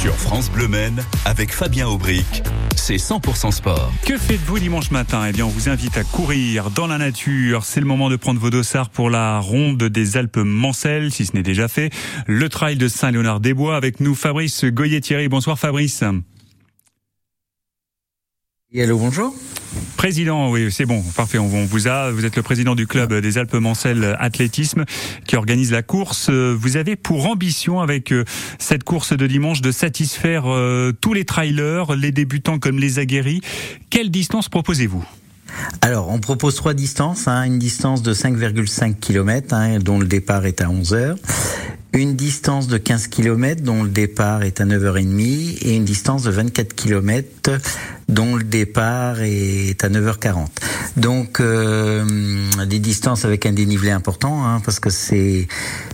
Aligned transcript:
Sur 0.00 0.14
France 0.14 0.50
Bleu 0.50 0.66
Men, 0.66 1.04
avec 1.26 1.52
Fabien 1.52 1.86
Aubric, 1.86 2.42
c'est 2.74 2.96
100% 2.96 3.50
sport. 3.50 3.92
Que 4.06 4.16
faites-vous 4.16 4.58
dimanche 4.58 4.90
matin? 4.90 5.26
Eh 5.28 5.32
bien, 5.32 5.44
on 5.44 5.50
vous 5.50 5.68
invite 5.68 5.94
à 5.98 6.04
courir 6.04 6.70
dans 6.70 6.86
la 6.86 6.96
nature. 6.96 7.66
C'est 7.66 7.80
le 7.80 7.86
moment 7.86 8.08
de 8.08 8.16
prendre 8.16 8.40
vos 8.40 8.48
dossards 8.48 8.88
pour 8.88 9.10
la 9.10 9.40
ronde 9.40 9.84
des 9.84 10.16
Alpes 10.16 10.38
Mancelles, 10.38 11.12
si 11.12 11.26
ce 11.26 11.36
n'est 11.36 11.42
déjà 11.42 11.68
fait. 11.68 11.90
Le 12.26 12.48
trail 12.48 12.76
de 12.76 12.88
Saint-Léonard-des-Bois 12.88 13.76
avec 13.76 14.00
nous, 14.00 14.14
Fabrice 14.14 14.64
Goyer-Thierry. 14.64 15.28
Bonsoir 15.28 15.58
Fabrice. 15.58 16.02
Hello, 18.72 18.98
bonjour. 18.98 19.34
Président, 19.96 20.48
oui, 20.48 20.70
c'est 20.70 20.86
bon, 20.86 21.02
parfait. 21.16 21.38
On 21.38 21.48
vous 21.48 21.88
a. 21.88 22.12
Vous 22.12 22.24
êtes 22.24 22.36
le 22.36 22.42
président 22.42 22.76
du 22.76 22.86
club 22.86 23.12
des 23.12 23.36
Alpes 23.36 23.54
Mancelles 23.54 24.16
Athlétisme 24.20 24.84
qui 25.26 25.34
organise 25.34 25.72
la 25.72 25.82
course. 25.82 26.30
Vous 26.30 26.76
avez 26.76 26.94
pour 26.94 27.26
ambition 27.26 27.80
avec 27.80 28.12
euh, 28.12 28.24
cette 28.60 28.84
course 28.84 29.12
de 29.12 29.26
dimanche 29.26 29.60
de 29.60 29.72
satisfaire 29.72 30.44
euh, 30.46 30.92
tous 30.92 31.14
les 31.14 31.24
trailers, 31.24 31.96
les 31.96 32.12
débutants 32.12 32.60
comme 32.60 32.78
les 32.78 33.00
aguerris. 33.00 33.40
Quelle 33.90 34.12
distance 34.12 34.48
proposez-vous? 34.48 35.04
Alors, 35.80 36.08
on 36.08 36.20
propose 36.20 36.54
trois 36.54 36.74
distances, 36.74 37.26
hein, 37.26 37.42
une 37.42 37.58
distance 37.58 38.02
de 38.02 38.14
5,5 38.14 39.00
km, 39.00 39.52
hein, 39.52 39.80
dont 39.80 39.98
le 39.98 40.06
départ 40.06 40.46
est 40.46 40.60
à 40.60 40.70
11 40.70 40.94
heures, 40.94 41.16
une 41.92 42.14
distance 42.14 42.68
de 42.68 42.78
15 42.78 43.08
km 43.08 43.62
dont 43.62 43.82
le 43.82 43.88
départ 43.88 44.42
est 44.42 44.60
à 44.60 44.64
9h30 44.64 45.58
et 45.62 45.74
une 45.74 45.84
distance 45.84 46.22
de 46.22 46.30
24 46.30 46.74
km 46.74 47.50
dont 48.08 48.36
le 48.36 48.44
départ 48.44 49.20
est 49.20 49.82
à 49.82 49.88
9h40. 49.88 50.46
Donc 50.96 51.40
euh, 51.40 52.04
des 52.66 52.78
distances 52.78 53.24
avec 53.24 53.46
un 53.46 53.52
dénivelé 53.52 53.90
important 53.90 54.46
hein, 54.46 54.60
parce 54.64 54.80
que 54.80 54.90
c'est 54.90 55.48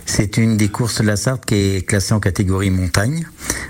c'est 0.05 0.37
une 0.37 0.57
des 0.57 0.69
courses 0.69 1.01
de 1.01 1.07
la 1.07 1.15
Sarthe 1.15 1.45
qui 1.45 1.55
est 1.55 1.87
classée 1.87 2.13
en 2.13 2.19
catégorie 2.19 2.69
montagne. 2.69 3.27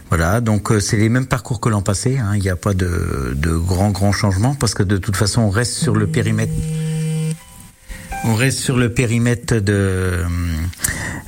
Voilà, 0.09 0.41
donc 0.41 0.71
euh, 0.71 0.79
c'est 0.79 0.97
les 0.97 1.09
mêmes 1.09 1.27
parcours 1.27 1.59
que 1.59 1.69
l'an 1.69 1.81
passé. 1.81 2.17
Hein. 2.17 2.31
Il 2.35 2.41
n'y 2.41 2.49
a 2.49 2.55
pas 2.55 2.73
de, 2.73 3.33
de 3.35 3.55
grands 3.55 3.91
grands 3.91 4.11
changements 4.13 4.55
parce 4.55 4.73
que 4.73 4.83
de 4.83 4.97
toute 4.97 5.15
façon 5.15 5.41
on 5.41 5.49
reste 5.49 5.73
sur 5.73 5.95
le 5.95 6.07
périmètre. 6.07 6.53
On 8.23 8.35
reste 8.35 8.59
sur 8.59 8.77
le 8.77 8.93
périmètre 8.93 9.55
de 9.55 10.23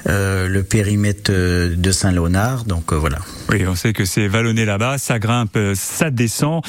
le 0.09 0.63
périmètre 0.63 1.31
de 1.31 1.91
Saint-Léonard. 1.91 2.65
Donc 2.65 2.91
euh, 2.91 2.95
voilà. 2.95 3.19
Oui, 3.49 3.63
on 3.67 3.75
sait 3.75 3.93
que 3.93 4.05
c'est 4.05 4.27
vallonné 4.27 4.65
là-bas, 4.65 4.97
ça 4.97 5.19
grimpe, 5.19 5.55
euh, 5.55 5.73
ça 5.75 6.11
descend. 6.11 6.63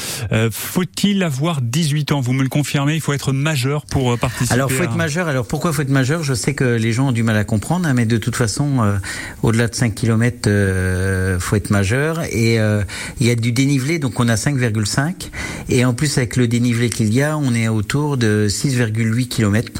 faut-il 0.50 1.22
avoir 1.22 1.60
18 1.60 2.12
ans? 2.12 2.20
Vous 2.20 2.32
me 2.32 2.42
le 2.42 2.48
confirmez 2.48 2.94
Il 2.94 3.00
faut 3.00 3.12
être 3.12 3.32
majeur 3.32 3.86
pour 3.86 4.18
participer. 4.18 4.54
Alors, 4.54 4.70
faut 4.70 4.82
être 4.82 4.96
majeur. 4.96 5.28
Alors, 5.28 5.46
pourquoi 5.46 5.72
faut 5.72 5.82
être 5.82 5.90
majeur? 5.90 6.22
Je 6.22 6.34
sais 6.34 6.54
que 6.54 6.64
les 6.64 6.92
gens 6.92 7.08
ont 7.08 7.12
du 7.12 7.22
mal 7.22 7.36
à 7.36 7.44
comprendre, 7.44 7.86
hein, 7.86 7.92
mais 7.94 8.06
de 8.06 8.16
toute 8.16 8.36
façon, 8.36 8.98
au-delà 9.42 9.68
de 9.68 9.74
5 9.74 9.94
km, 9.94 10.46
euh, 10.46 11.38
faut 11.38 11.56
être 11.56 11.70
majeur. 11.70 12.22
Et 12.32 12.56
il 12.56 13.26
y 13.26 13.30
a 13.30 13.34
du 13.34 13.52
dénivelé, 13.52 13.98
donc 13.98 14.18
on 14.20 14.28
a 14.28 14.36
5,5. 14.36 15.30
Et 15.68 15.84
en 15.84 15.94
plus, 15.94 16.18
avec 16.18 16.36
le 16.36 16.48
dénivelé 16.48 16.90
qu'il 16.90 17.12
y 17.12 17.22
a, 17.22 17.36
on 17.36 17.54
est 17.54 17.68
autour 17.68 18.16
de 18.16 18.46
6,8 18.48 19.28
km. 19.28 19.72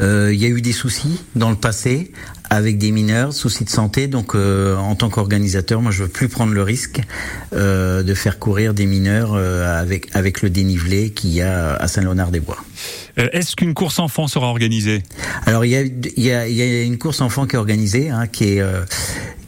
Euh, 0.00 0.30
il 0.32 0.40
y 0.40 0.44
a 0.46 0.48
eu 0.48 0.60
des 0.60 0.72
soucis 0.72 1.20
dans 1.34 1.50
le 1.50 1.56
passé 1.56 2.12
avec 2.50 2.78
des 2.78 2.92
mineurs, 2.92 3.32
soucis 3.32 3.64
de 3.64 3.70
santé. 3.70 4.06
Donc, 4.06 4.34
euh, 4.34 4.76
en 4.76 4.94
tant 4.94 5.10
qu'organisateur, 5.10 5.82
moi, 5.82 5.92
je 5.92 6.04
veux 6.04 6.08
plus 6.08 6.28
prendre 6.28 6.52
le 6.52 6.62
risque 6.62 7.00
euh, 7.52 8.02
de 8.02 8.14
faire 8.14 8.38
courir 8.38 8.74
des 8.74 8.86
mineurs 8.86 9.34
avec 9.34 10.14
avec 10.14 10.42
le 10.42 10.50
dénivelé 10.50 11.10
qu'il 11.10 11.30
y 11.30 11.42
a 11.42 11.74
à 11.74 11.88
Saint-Léonard-des-Bois. 11.88 12.58
Est-ce 13.16 13.56
qu'une 13.56 13.74
course 13.74 13.98
enfant 13.98 14.28
sera 14.28 14.46
organisée? 14.46 15.02
Alors, 15.44 15.64
il 15.64 15.70
y 15.70 15.76
a, 15.76 15.82
il 15.82 16.22
y, 16.22 16.30
a, 16.30 16.48
y 16.48 16.62
a 16.62 16.82
une 16.82 16.98
course 16.98 17.20
enfant 17.20 17.46
qui 17.46 17.56
est 17.56 17.58
organisée, 17.58 18.10
hein, 18.10 18.26
qui 18.28 18.44
est 18.44 18.62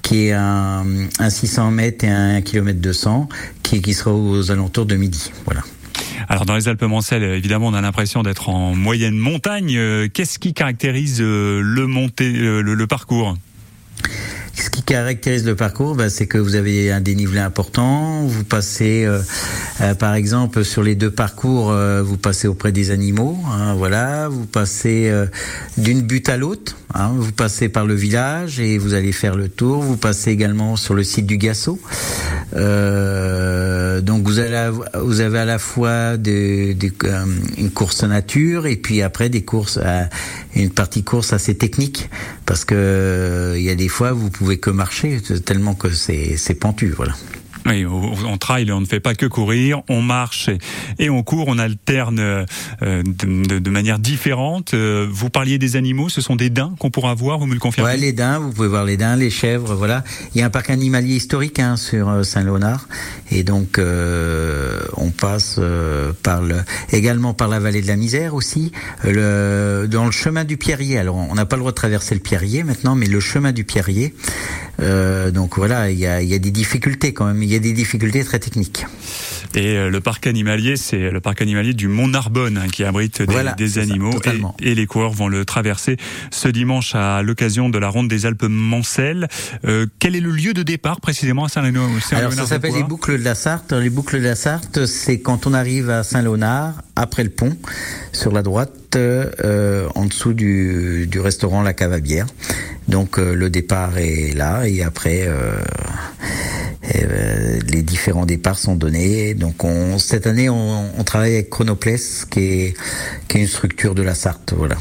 qui 0.02 0.26
est 0.26 0.32
un, 0.32 0.84
un 1.20 1.30
600 1.30 1.70
mètres 1.70 2.04
et 2.04 2.08
un 2.08 2.40
km 2.40 2.80
200, 2.80 3.28
qui, 3.62 3.80
qui 3.80 3.94
sera 3.94 4.12
aux 4.12 4.50
alentours 4.50 4.86
de 4.86 4.96
midi. 4.96 5.30
Voilà. 5.44 5.62
Alors 6.28 6.44
dans 6.44 6.54
les 6.54 6.68
Alpes 6.68 6.82
Mancelles, 6.82 7.22
évidemment, 7.22 7.68
on 7.68 7.74
a 7.74 7.80
l'impression 7.80 8.22
d'être 8.22 8.48
en 8.48 8.74
moyenne 8.74 9.16
montagne. 9.16 9.76
Euh, 9.76 10.08
qu'est-ce 10.12 10.38
qui 10.38 10.54
caractérise 10.54 11.20
euh, 11.20 11.60
le, 11.62 11.86
monté, 11.86 12.32
euh, 12.36 12.60
le, 12.60 12.86
parcours? 12.86 13.36
Ce 14.54 14.68
qui 14.68 14.82
caractérise 14.82 15.46
le 15.46 15.56
parcours, 15.56 15.94
bah, 15.94 16.10
c'est 16.10 16.26
que 16.26 16.38
vous 16.38 16.54
avez 16.54 16.90
un 16.90 17.00
dénivelé 17.00 17.40
important. 17.40 18.24
Vous 18.26 18.44
passez, 18.44 19.08
par 19.98 20.14
exemple, 20.14 20.64
sur 20.64 20.82
les 20.82 20.94
deux 20.94 21.10
parcours, 21.10 21.72
vous 22.02 22.16
passez 22.18 22.48
auprès 22.48 22.72
des 22.72 22.90
animaux. 22.90 23.38
Hein, 23.50 23.74
voilà, 23.74 24.28
vous 24.28 24.46
passez 24.46 25.10
d'une 25.78 26.02
butte 26.02 26.28
à 26.28 26.36
l'autre. 26.36 26.76
Hein, 26.94 27.12
vous 27.16 27.32
passez 27.32 27.68
par 27.68 27.86
le 27.86 27.94
village 27.94 28.58
et 28.60 28.78
vous 28.78 28.94
allez 28.94 29.12
faire 29.12 29.36
le 29.36 29.48
tour. 29.48 29.82
Vous 29.82 29.96
passez 29.96 30.30
également 30.30 30.76
sur 30.76 30.94
le 30.94 31.04
site 31.04 31.26
du 31.26 31.36
Gassot. 31.36 31.78
donc 32.52 34.22
vous, 34.24 34.40
avez 34.40 35.38
à 35.38 35.44
la 35.44 35.58
fois 35.58 36.16
des, 36.16 36.76
une 37.58 37.70
course 37.70 38.02
nature 38.02 38.66
et 38.66 38.76
puis 38.76 39.02
après 39.02 39.28
des 39.28 39.42
courses, 39.42 39.78
une 40.54 40.70
partie 40.70 41.04
course 41.04 41.32
assez 41.32 41.56
technique 41.56 42.10
parce 42.46 42.64
que 42.64 43.54
il 43.56 43.62
y 43.62 43.70
a 43.70 43.74
des 43.74 43.88
fois 43.88 44.12
vous 44.12 44.30
pouvez 44.30 44.58
que 44.58 44.70
marcher 44.70 45.20
tellement 45.44 45.74
que 45.74 45.88
c'est 45.90 46.54
pentu, 46.54 46.92
voilà. 46.96 47.14
Oui, 47.66 47.84
on 47.84 48.38
trail, 48.38 48.72
on 48.72 48.80
ne 48.80 48.86
fait 48.86 49.00
pas 49.00 49.14
que 49.14 49.26
courir, 49.26 49.82
on 49.88 50.00
marche 50.00 50.48
et, 50.98 51.10
on 51.10 51.22
court, 51.22 51.46
on 51.48 51.58
alterne 51.58 52.18
euh, 52.82 53.02
de, 53.02 53.70
manière 53.70 53.98
différente. 53.98 54.72
Euh, 54.72 55.06
vous 55.10 55.28
parliez 55.28 55.58
des 55.58 55.76
animaux, 55.76 56.08
ce 56.08 56.20
sont 56.20 56.36
des 56.36 56.48
daims 56.48 56.74
qu'on 56.78 56.90
pourra 56.90 57.14
voir, 57.14 57.38
vous 57.38 57.46
me 57.46 57.54
le 57.54 57.60
confirmez? 57.60 57.90
Ouais, 57.90 57.96
les 57.96 58.12
daims, 58.12 58.38
vous 58.38 58.52
pouvez 58.52 58.68
voir 58.68 58.84
les 58.84 58.96
daims, 58.96 59.16
les 59.16 59.30
chèvres, 59.30 59.74
voilà. 59.74 60.04
Il 60.34 60.40
y 60.40 60.42
a 60.42 60.46
un 60.46 60.50
parc 60.50 60.70
animalier 60.70 61.14
historique 61.16 61.58
hein, 61.58 61.76
sur 61.76 62.08
euh, 62.08 62.22
Saint-Léonard 62.22 62.88
et 63.30 63.42
donc 63.42 63.78
on 64.96 65.10
passe 65.10 65.60
également 66.92 67.34
par 67.34 67.48
la 67.48 67.60
vallée 67.60 67.82
de 67.82 67.86
la 67.86 67.96
Misère 67.96 68.34
aussi, 68.34 68.72
dans 69.04 70.04
le 70.04 70.10
chemin 70.10 70.44
du 70.44 70.56
Pierrier. 70.56 70.98
Alors 70.98 71.16
on 71.16 71.34
n'a 71.34 71.46
pas 71.46 71.56
le 71.56 71.60
droit 71.60 71.72
de 71.72 71.76
traverser 71.76 72.14
le 72.14 72.20
Pierrier 72.20 72.64
maintenant, 72.64 72.94
mais 72.94 73.06
le 73.06 73.20
chemin 73.20 73.52
du 73.52 73.64
Pierrier. 73.64 74.14
donc 74.78 75.56
voilà, 75.56 75.90
il 75.90 75.98
y 75.98 76.06
a, 76.06 76.20
des 76.20 76.50
difficultés 76.50 77.12
quand 77.12 77.26
même 77.26 77.42
y 77.52 77.56
a 77.56 77.58
des 77.58 77.72
difficultés 77.72 78.24
très 78.24 78.38
techniques. 78.38 78.86
Et 79.54 79.76
euh, 79.76 79.90
le 79.90 80.00
parc 80.00 80.26
animalier, 80.26 80.76
c'est 80.76 81.10
le 81.10 81.20
parc 81.20 81.42
animalier 81.42 81.72
du 81.72 81.88
Mont 81.88 82.08
Narbonne 82.08 82.58
hein, 82.58 82.68
qui 82.70 82.84
abrite 82.84 83.22
des, 83.56 83.78
animaux 83.78 84.12
et, 84.60 84.74
les 84.74 84.86
coureurs 84.86 85.12
vont 85.12 85.28
le 85.28 85.44
traverser 85.44 85.96
ce 86.30 86.48
dimanche 86.48 86.94
à 86.94 87.22
l'occasion 87.22 87.68
de 87.68 87.78
la 87.78 87.88
ronde 87.88 88.08
des 88.08 88.26
Alpes 88.26 88.46
Mancelles. 88.48 89.28
Euh, 89.64 89.86
quel 89.98 90.14
est 90.14 90.20
le 90.20 90.30
lieu 90.30 90.52
de 90.52 90.62
départ 90.62 91.00
précisément 91.00 91.44
à 91.44 91.48
Saint-Léonard 91.48 91.90
Alors 92.12 92.32
ça 92.32 92.46
s'appelle 92.46 92.74
les 92.74 92.84
boucles 92.84 93.18
de 93.18 93.24
la 93.24 93.34
Sarthe. 93.34 93.72
Les 93.72 93.90
boucles 93.90 94.18
de 94.20 94.24
la 94.24 94.36
Sarthe, 94.36 94.86
c'est 94.86 95.20
quand 95.20 95.46
on 95.46 95.54
arrive 95.54 95.90
à 95.90 96.04
Saint-Léonard 96.04 96.74
après 96.94 97.24
le 97.24 97.30
pont 97.30 97.56
sur 98.12 98.32
la 98.32 98.42
droite, 98.42 98.96
euh, 98.96 99.88
en 99.94 100.04
dessous 100.04 100.32
du, 100.32 101.08
du, 101.08 101.20
restaurant 101.20 101.62
La 101.62 101.72
Cavabière. 101.72 102.26
Donc 102.88 103.18
le 103.18 103.50
départ 103.50 103.98
est 103.98 104.34
là 104.36 104.66
et 104.66 104.82
après 104.82 105.28
les 106.92 107.82
différents 107.82 108.26
départs 108.26 108.58
sont 108.58 108.76
donnés. 108.76 109.34
Donc 109.34 109.64
on, 109.64 109.98
cette 109.98 110.26
année, 110.26 110.48
on, 110.48 110.90
on 110.98 111.04
travaille 111.04 111.34
avec 111.34 111.50
Chronopless, 111.50 112.24
qui 112.24 112.40
est, 112.40 112.74
qui 113.28 113.38
est 113.38 113.40
une 113.42 113.46
structure 113.46 113.94
de 113.94 114.02
la 114.02 114.14
Sarthe. 114.14 114.54
Voilà. 114.56 114.76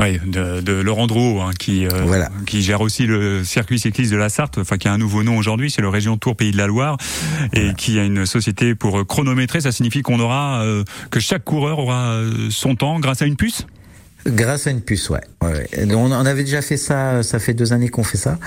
Oui, 0.00 0.20
de, 0.24 0.60
de 0.60 0.72
Laurent 0.74 1.08
Drouot, 1.08 1.40
hein, 1.40 1.50
qui, 1.58 1.84
euh, 1.84 1.90
voilà. 2.06 2.30
qui 2.46 2.62
gère 2.62 2.80
aussi 2.80 3.04
le 3.04 3.42
circuit 3.42 3.80
cycliste 3.80 4.12
de 4.12 4.16
la 4.16 4.28
Sarthe, 4.28 4.58
enfin 4.58 4.78
qui 4.78 4.86
a 4.86 4.92
un 4.92 4.98
nouveau 4.98 5.24
nom 5.24 5.36
aujourd'hui, 5.36 5.72
c'est 5.72 5.82
le 5.82 5.88
Région 5.88 6.16
Tour 6.16 6.36
Pays 6.36 6.52
de 6.52 6.56
la 6.56 6.68
Loire, 6.68 6.98
et 7.52 7.74
qui 7.76 7.98
a 7.98 8.04
une 8.04 8.24
société 8.24 8.76
pour 8.76 9.04
chronométrer. 9.08 9.60
Ça 9.60 9.72
signifie 9.72 10.02
qu'on 10.02 10.20
aura 10.20 10.62
euh, 10.62 10.84
que 11.10 11.18
chaque 11.18 11.42
coureur 11.42 11.80
aura 11.80 12.22
son 12.50 12.76
temps 12.76 13.00
grâce 13.00 13.22
à 13.22 13.26
une 13.26 13.34
puce? 13.34 13.66
Grâce 14.28 14.66
à 14.66 14.70
une 14.70 14.80
puce, 14.80 15.10
ouais. 15.10 15.20
ouais. 15.42 15.68
On, 15.94 16.10
avait 16.12 16.44
déjà 16.44 16.62
fait 16.62 16.76
ça, 16.76 17.22
ça 17.22 17.38
fait 17.38 17.54
deux 17.54 17.72
années 17.72 17.88
qu'on 17.88 18.04
fait 18.04 18.18
ça. 18.18 18.38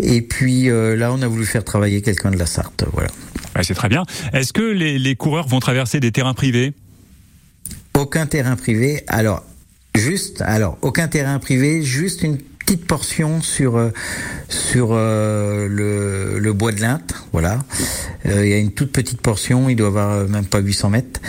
Et 0.00 0.22
puis 0.22 0.70
euh, 0.70 0.96
là, 0.96 1.12
on 1.12 1.22
a 1.22 1.26
voulu 1.26 1.44
faire 1.44 1.64
travailler 1.64 2.02
quelqu'un 2.02 2.30
de 2.30 2.36
la 2.36 2.46
Sarthe, 2.46 2.84
voilà. 2.92 3.08
Ouais, 3.56 3.64
c'est 3.64 3.74
très 3.74 3.88
bien. 3.88 4.04
Est-ce 4.32 4.52
que 4.52 4.62
les, 4.62 4.98
les 4.98 5.16
coureurs 5.16 5.48
vont 5.48 5.60
traverser 5.60 6.00
des 6.00 6.12
terrains 6.12 6.34
privés? 6.34 6.72
Aucun 7.94 8.26
terrain 8.26 8.54
privé. 8.54 9.02
Alors, 9.08 9.42
juste, 9.96 10.42
alors, 10.42 10.78
aucun 10.82 11.08
terrain 11.08 11.38
privé, 11.38 11.82
juste 11.82 12.22
une 12.22 12.38
petite 12.68 12.86
portion 12.86 13.40
sur 13.40 13.78
euh, 13.78 13.88
sur 14.50 14.90
euh, 14.92 15.68
le, 15.70 16.38
le, 16.38 16.52
bois 16.52 16.70
de 16.72 16.82
l'Inte, 16.82 17.14
voilà. 17.32 17.60
il 18.26 18.46
y 18.46 18.52
a 18.52 18.58
une 18.58 18.72
toute 18.72 18.92
petite 18.92 19.22
portion, 19.22 19.70
il 19.70 19.76
doit 19.76 19.86
avoir 19.86 20.28
même 20.28 20.44
pas 20.44 20.58
800 20.58 20.90
mètres, 20.90 21.20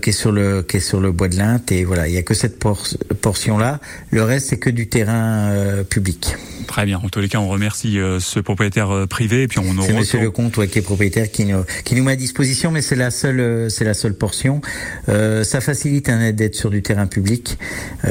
qui 0.00 0.10
est 0.10 0.12
sur 0.12 0.32
le 0.32 0.62
qui 0.62 0.78
est 0.78 0.80
sur 0.80 1.00
le 1.00 1.12
bois 1.12 1.28
de 1.28 1.36
l'Inte 1.36 1.72
et 1.72 1.84
voilà, 1.84 2.08
il 2.08 2.14
y 2.14 2.16
a 2.16 2.22
que 2.22 2.32
cette 2.32 2.58
portion 2.58 3.58
là. 3.58 3.80
Le 4.10 4.22
reste 4.22 4.48
c'est 4.48 4.58
que 4.58 4.70
du 4.70 4.88
terrain 4.88 5.52
public. 5.90 6.36
Très 6.66 6.84
bien. 6.84 7.00
En 7.02 7.08
tous 7.08 7.20
les 7.20 7.28
cas, 7.28 7.38
on 7.38 7.48
remercie 7.48 7.98
ce 8.20 8.40
propriétaire 8.40 9.06
privé 9.08 9.44
et 9.44 9.48
puis 9.48 9.58
on 9.58 9.82
C'est 9.82 9.94
Monsieur 9.94 10.20
Lecomte 10.20 10.56
ouais, 10.58 10.68
qui 10.68 10.78
est 10.78 10.82
propriétaire 10.82 11.30
qui 11.30 11.44
nous 11.44 11.64
qui 11.84 11.94
nous 11.94 12.04
met 12.04 12.12
à 12.12 12.16
disposition, 12.16 12.70
mais 12.70 12.82
c'est 12.82 12.96
la 12.96 13.10
seule 13.10 13.70
c'est 13.70 13.84
la 13.84 13.94
seule 13.94 14.14
portion. 14.14 14.60
ça 15.06 15.60
facilite 15.60 16.08
un 16.08 16.32
d'être 16.32 16.54
sur 16.54 16.70
du 16.70 16.82
terrain 16.82 17.06
public. 17.06 17.58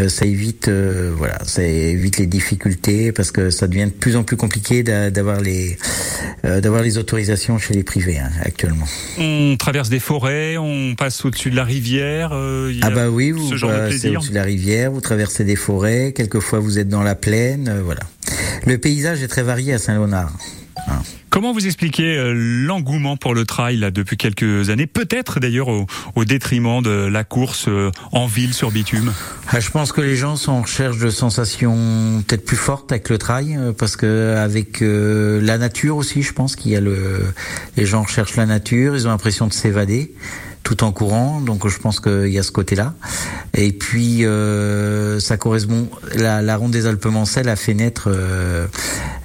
ça 0.08 0.26
évite 0.26 0.70
voilà, 0.70 1.40
ça 1.44 1.64
évite 1.64 2.18
les 2.18 2.28
difficultés 2.28 2.67
parce 3.14 3.32
que 3.32 3.50
ça 3.50 3.68
devient 3.68 3.86
de 3.86 3.92
plus 3.92 4.16
en 4.16 4.24
plus 4.24 4.38
compliqué 4.38 4.84
d'avoir 4.84 5.42
les 5.42 5.78
euh, 6.46 6.62
d'avoir 6.62 6.82
les 6.82 6.98
autorisations 6.98 7.58
chez 7.58 7.74
les 7.74 7.84
privés 7.84 8.20
hein, 8.20 8.30
actuellement. 8.42 8.86
On 9.18 9.56
traverse 9.58 9.90
des 9.90 10.00
forêts, 10.00 10.58
on 10.58 10.96
passe 10.96 11.26
au-dessus 11.26 11.50
de 11.50 11.56
la 11.56 11.64
rivière. 11.64 12.32
Euh, 12.34 12.74
ah 12.82 12.90
bah 12.90 13.10
oui, 13.10 13.32
vous 13.32 13.50
passez 13.50 14.16
au-dessus 14.16 14.30
de 14.30 14.36
la 14.36 14.44
rivière, 14.44 14.92
vous 14.92 15.02
traversez 15.02 15.44
des 15.44 15.56
forêts, 15.56 16.14
quelquefois 16.16 16.60
vous 16.60 16.80
êtes 16.80 16.90
dans 16.90 17.04
la 17.04 17.16
plaine, 17.16 17.70
euh, 17.70 17.82
voilà. 17.84 18.02
Le 18.66 18.78
paysage 18.78 19.24
est 19.24 19.28
très 19.28 19.44
varié 19.44 19.74
à 19.74 19.78
Saint-Léonard. 19.78 20.32
Hein. 20.88 21.02
Comment 21.30 21.52
vous 21.52 21.66
expliquez 21.66 22.18
euh, 22.18 22.34
l'engouement 22.34 23.18
pour 23.18 23.36
le 23.36 23.46
trail 23.46 23.92
depuis 23.94 24.16
quelques 24.16 24.70
années, 24.70 24.88
peut-être 24.88 25.40
d'ailleurs 25.40 25.68
au, 25.68 26.26
détriment 26.26 26.82
de 26.82 27.08
la 27.08 27.24
course 27.24 27.66
euh, 27.68 27.92
en 28.12 28.28
ville 28.28 28.54
sur 28.54 28.72
bitume? 28.72 29.12
Ah, 29.50 29.60
Je 29.60 29.70
pense 29.70 29.92
que 29.92 30.02
les 30.02 30.16
gens 30.16 30.38
sont 30.38 30.54
en 30.54 30.62
recherche 30.62 30.98
de 30.98 31.10
sensations 31.10 32.24
peut-être 32.26 32.46
plus 32.46 32.58
fortes 32.58 32.92
avec 32.92 33.10
le 33.10 33.18
trail, 33.18 33.58
euh, 33.58 33.74
parce 33.74 33.98
que 33.98 34.36
avec 34.38 34.80
la 34.82 35.58
nature 35.58 35.98
aussi, 35.98 36.24
je 36.24 36.34
pense 36.34 36.56
qu'il 36.56 36.72
y 36.72 36.76
a 36.76 36.82
le, 36.82 37.26
les 37.76 37.86
gens 37.86 38.04
recherchent 38.04 38.36
la 38.36 38.46
nature, 38.46 38.96
ils 38.96 39.08
ont 39.08 39.12
l'impression 39.12 39.48
de 39.48 39.54
s'évader 39.54 40.14
tout 40.68 40.84
en 40.84 40.92
courant. 40.92 41.40
Donc 41.40 41.66
je 41.66 41.80
pense 41.80 42.02
qu'il 42.02 42.28
y 42.28 42.38
a 42.38 42.44
ce 42.44 42.52
côté-là. 42.52 42.94
Et 43.54 43.72
puis 43.72 44.26
euh, 44.26 45.18
ça 45.22 45.38
correspond. 45.38 45.88
La, 46.14 46.42
la, 46.42 46.58
ronde 46.58 46.72
des 46.72 46.88
Alpes-Mancelles 46.88 47.48
a 47.48 47.56
fait 47.56 47.74
naître 47.74 48.10
euh, 48.12 48.68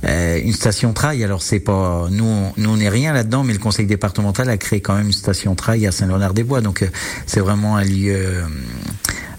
euh, 0.05 0.41
une 0.41 0.53
station 0.53 0.93
trail. 0.93 1.25
Alors 1.25 1.43
c'est 1.43 1.59
pas 1.59 2.07
nous, 2.13 2.25
on, 2.25 2.53
nous 2.59 2.71
on 2.71 2.77
n'est 2.77 2.89
rien 2.89 3.13
là-dedans, 3.13 3.43
mais 3.43 3.55
le 3.55 3.59
conseil 3.59 3.87
départemental 3.87 4.49
a 4.51 4.57
créé 4.57 4.81
quand 4.81 4.95
même 4.95 5.07
une 5.07 5.13
station 5.13 5.57
trail 5.57 5.85
à 5.85 5.91
Saint-Léonard-des-Bois. 5.91 6.61
Donc 6.61 6.89
c'est 7.27 7.41
vraiment 7.41 7.77
un 7.77 7.85
lieu, 7.85 8.45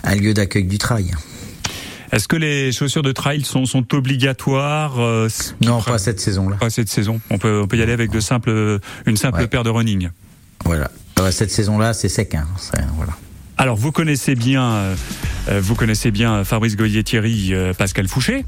un 0.04 0.16
lieu 0.16 0.34
d'accueil 0.34 0.66
du 0.66 0.80
trail. 0.80 1.12
Est-ce 2.12 2.28
que 2.28 2.36
les 2.36 2.74
chaussures 2.74 3.02
de 3.02 3.14
trail 3.14 3.46
sont, 3.46 3.66
sont 3.66 3.96
obligatoires 3.96 4.98
Non, 5.62 5.82
pas 5.82 5.98
cette 5.98 6.20
saison-là. 6.20 6.58
Pas 6.58 6.70
cette 6.70 6.90
saison. 6.90 7.22
On 7.30 7.38
peut, 7.38 7.62
on 7.64 7.68
peut 7.68 7.78
y 7.78 7.82
aller 7.82 7.94
avec 7.94 8.12
de 8.12 8.20
simples, 8.20 8.80
une 9.06 9.16
simple 9.16 9.48
paire 9.48 9.64
de 9.64 9.70
running. 9.70 10.10
Voilà. 10.66 10.92
Euh, 11.24 11.32
cette 11.32 11.52
saison-là, 11.52 11.94
c'est 11.94 12.10
sec. 12.10 12.36
Hein. 12.36 12.46
Voilà. 12.96 13.14
Alors, 13.58 13.76
vous 13.76 13.92
connaissez 13.92 14.36
bien, 14.36 14.64
euh, 14.64 14.96
euh, 15.50 15.62
vous 15.62 15.76
connaissez 15.76 16.12
bien 16.12 16.44
Fabrice 16.44 16.76
Goyer-Thierry, 16.76 17.54
Pascal 17.78 18.08
Fouché. 18.08 18.46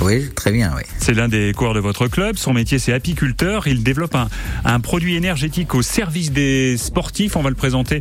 Oui, 0.00 0.28
très 0.34 0.52
bien, 0.52 0.72
oui. 0.76 0.82
C'est 0.98 1.14
l'un 1.14 1.28
des 1.28 1.52
coureurs 1.56 1.74
de 1.74 1.80
votre 1.80 2.08
club. 2.08 2.36
Son 2.36 2.52
métier, 2.52 2.78
c'est 2.78 2.92
apiculteur. 2.92 3.66
Il 3.66 3.82
développe 3.82 4.14
un, 4.14 4.28
un, 4.64 4.80
produit 4.80 5.16
énergétique 5.16 5.74
au 5.74 5.82
service 5.82 6.30
des 6.30 6.76
sportifs. 6.76 7.36
On 7.36 7.42
va 7.42 7.50
le 7.50 7.56
présenter 7.56 8.00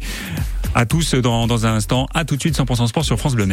à 0.75 0.85
tous 0.85 1.15
dans, 1.15 1.47
dans 1.47 1.65
un 1.65 1.75
instant. 1.75 2.07
À 2.13 2.25
tout 2.25 2.35
de 2.35 2.41
suite, 2.41 2.57
100% 2.57 2.88
sport 2.88 3.06
sur 3.06 3.18
France 3.18 3.35
Bleu. 3.35 3.47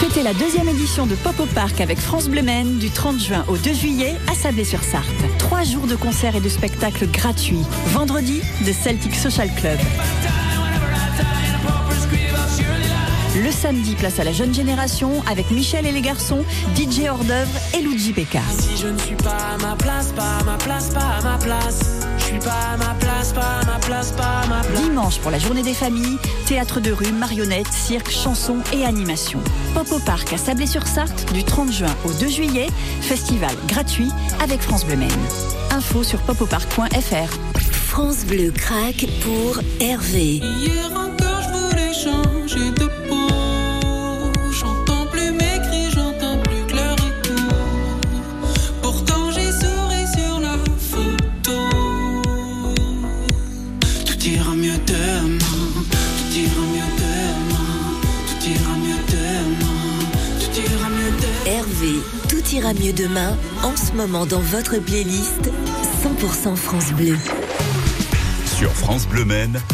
Fêtez 0.00 0.22
la 0.22 0.34
deuxième 0.34 0.68
édition 0.68 1.06
de 1.06 1.14
Pop 1.14 1.40
au 1.40 1.46
Parc 1.46 1.80
avec 1.80 1.98
France 1.98 2.28
Bleu 2.28 2.42
du 2.78 2.90
30 2.90 3.18
juin 3.18 3.44
au 3.48 3.56
2 3.56 3.72
juillet 3.72 4.14
à 4.30 4.34
Sablé-sur-Sarthe. 4.34 5.38
Trois 5.38 5.62
jours 5.62 5.86
de 5.86 5.96
concerts 5.96 6.36
et 6.36 6.40
de 6.40 6.50
spectacles 6.50 7.06
gratuits. 7.06 7.64
Vendredi, 7.86 8.42
de 8.66 8.72
Celtic 8.72 9.14
Social 9.14 9.48
Club. 9.56 9.78
Le 13.42 13.50
samedi, 13.50 13.94
place 13.94 14.20
à 14.20 14.24
la 14.24 14.32
jeune 14.32 14.52
génération 14.52 15.22
avec 15.30 15.50
Michel 15.50 15.86
et 15.86 15.92
les 15.92 16.02
garçons, 16.02 16.44
DJ 16.76 17.08
hors 17.08 17.24
d'œuvre 17.24 17.58
et 17.74 17.80
Luigi 17.80 18.12
Becca. 18.12 18.42
Si 18.58 18.76
je 18.76 18.88
ne 18.88 18.98
suis 18.98 19.16
pas 19.16 19.54
à 19.54 19.58
ma 19.62 19.76
place, 19.76 20.12
pas 20.12 20.38
à 20.40 20.44
ma 20.44 20.58
place, 20.58 20.90
pas 20.90 21.00
à 21.00 21.22
ma 21.22 21.38
place. 21.38 21.95
Je 22.26 22.32
suis 22.32 22.40
pas 22.40 22.72
à 22.72 22.76
ma 22.76 22.92
place, 22.94 23.32
pas 23.32 23.60
à 23.60 23.64
ma 23.64 23.78
place, 23.78 24.10
pas 24.10 24.40
à 24.42 24.46
ma 24.48 24.60
place. 24.60 24.82
Dimanche 24.82 25.18
pour 25.20 25.30
la 25.30 25.38
journée 25.38 25.62
des 25.62 25.74
familles, 25.74 26.18
théâtre 26.46 26.80
de 26.80 26.90
rue, 26.90 27.12
marionnettes, 27.12 27.72
cirque, 27.72 28.10
chansons 28.10 28.58
et 28.72 28.84
animations. 28.84 29.38
Pop 29.74 29.86
au 29.92 30.00
parc 30.00 30.32
à 30.32 30.36
Sablé-sur-Sarthe 30.36 31.32
du 31.32 31.44
30 31.44 31.70
juin 31.70 31.94
au 32.04 32.12
2 32.12 32.26
juillet, 32.26 32.66
festival 33.00 33.54
gratuit 33.68 34.10
avec 34.42 34.60
France 34.60 34.84
Bleu 34.84 34.96
Maine. 34.96 35.10
Info 35.70 36.02
sur 36.02 36.18
popoparc.fr. 36.22 37.60
France 37.70 38.24
Bleu 38.24 38.50
craque 38.50 39.06
pour 39.22 39.60
Hervé. 39.78 40.40
Hier 40.58 40.90
encore 40.96 41.42
je 41.42 41.58
voulais 41.60 41.94
changer 41.94 42.70
de 42.72 43.05
ira 62.56 62.72
mieux 62.72 62.94
demain, 62.94 63.36
en 63.62 63.76
ce 63.76 63.92
moment 63.92 64.24
dans 64.24 64.40
votre 64.40 64.78
playlist 64.78 65.50
100% 66.02 66.56
France 66.56 66.90
Bleu. 66.92 67.16
Sur 68.56 68.72
France 68.72 69.06
Bleu 69.06 69.26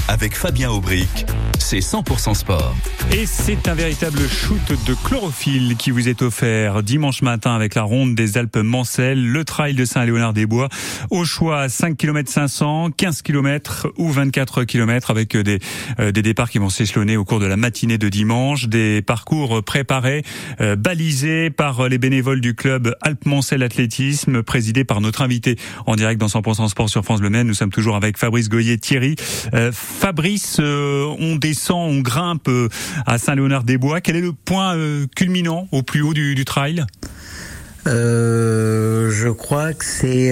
avec 0.09 0.35
Fabien 0.35 0.71
Aubric, 0.71 1.27
c'est 1.61 1.79
100% 1.79 2.35
sport. 2.35 2.75
Et 3.13 3.27
c'est 3.27 3.69
un 3.69 3.75
véritable 3.75 4.27
shoot 4.29 4.73
de 4.87 4.95
chlorophylle 5.05 5.77
qui 5.77 5.91
vous 5.91 6.09
est 6.09 6.23
offert 6.23 6.83
dimanche 6.83 7.23
matin 7.23 7.55
avec 7.55 7.75
la 7.75 7.83
ronde 7.83 8.15
des 8.15 8.39
Alpes 8.39 8.57
Mancelles, 8.57 9.25
le 9.25 9.45
trail 9.45 9.75
de 9.75 9.85
Saint-Léonard-des-Bois. 9.85 10.69
Au 11.11 11.25
choix 11.25 11.69
5 11.69 11.97
km 11.97 12.31
500, 12.31 12.91
15 12.97 13.23
km 13.23 13.93
ou 13.99 14.11
24 14.11 14.65
km 14.65 15.11
avec 15.11 15.37
des, 15.37 15.61
euh, 16.01 16.11
des 16.11 16.23
départs 16.23 16.51
qui 16.51 16.59
vont 16.59 16.71
s'échelonner 16.71 17.17
au 17.17 17.25
cours 17.25 17.39
de 17.41 17.47
la 17.47 17.57
matinée 17.57 17.99
de 17.99 18.09
dimanche, 18.09 18.67
des 18.67 19.03
parcours 19.03 19.63
préparés, 19.63 20.25
euh, 20.61 20.75
balisés 20.75 21.51
par 21.51 21.89
les 21.89 21.99
bénévoles 21.99 22.41
du 22.41 22.55
club 22.55 22.97
Alpes 23.03 23.27
Mancelles 23.27 23.63
Athlétisme, 23.63 24.43
présidé 24.43 24.85
par 24.85 25.01
notre 25.01 25.23
invité 25.23 25.57
en 25.87 25.95
direct 25.95 26.21
dans 26.21 26.27
100% 26.27 26.69
Sport 26.69 26.89
sur 26.89 27.05
France 27.05 27.21
Le 27.21 27.31
Maine. 27.31 27.47
Nous 27.47 27.55
sommes 27.55 27.71
toujours 27.71 27.97
avec 27.97 28.19
Fabrice 28.19 28.49
Goyer-Thierry. 28.73 29.17
Euh, 29.55 29.73
Fabrice, 29.73 30.59
on 30.61 31.37
descend 31.37 31.83
on 31.93 32.01
grimpe 32.01 32.49
euh, 32.49 32.69
à 33.07 33.19
Saint-Léonard-des-Bois. 33.19 34.01
Quel 34.01 34.17
est 34.17 34.21
le 34.21 34.33
point 34.33 34.77
euh, 34.77 35.07
culminant 35.15 35.69
au 35.73 35.83
plus 35.83 36.03
haut 36.03 36.15
du, 36.15 36.45
trail? 36.45 36.85
Euh, 37.89 39.11
je 39.11 39.29
crois 39.29 39.73
que 39.73 39.85
c'est, 39.85 40.31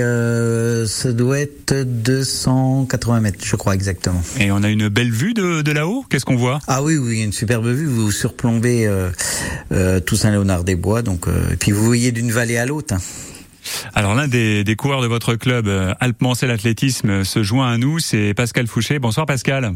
ça 0.87 1.13
doit 1.13 1.41
être 1.41 1.75
280 1.83 3.21
mètres, 3.21 3.45
je 3.45 3.57
crois 3.57 3.75
exactement. 3.75 4.23
Et 4.39 4.53
on 4.53 4.63
a 4.63 4.69
une 4.69 4.89
belle 4.89 5.11
vue 5.11 5.35
de, 5.35 5.73
là-haut? 5.73 6.05
Qu'est-ce 6.09 6.25
qu'on 6.25 6.37
voit? 6.37 6.61
Ah 6.69 6.83
oui, 6.83 6.97
oui, 6.97 7.23
une 7.23 7.33
superbe 7.33 7.67
vue. 7.67 7.87
Vous 7.87 8.13
surplombez 8.13 8.89
tout 10.07 10.17
Saint-Léonard-des-Bois, 10.17 11.03
donc 11.03 11.27
et 11.53 11.57
puis 11.57 11.73
vous 11.73 11.85
voyez 11.85 12.13
d'une 12.13 12.31
vallée 12.31 12.57
à 12.57 12.67
l'autre. 12.67 12.95
Hein. 12.95 13.01
Alors 13.95 14.15
l'un 14.15 14.29
des, 14.29 14.65
des, 14.65 14.77
coureurs 14.77 15.03
de 15.03 15.07
votre 15.07 15.35
club 15.35 15.69
Alpes 16.01 16.21
Mancel 16.23 16.51
Athlétisme 16.51 17.25
se 17.25 17.43
joint 17.43 17.71
à 17.71 17.79
nous, 17.79 17.99
c'est 17.99 18.35
Pascal 18.35 18.67
Fouché. 18.67 18.99
Bonsoir 18.99 19.27
Pascal. 19.27 19.75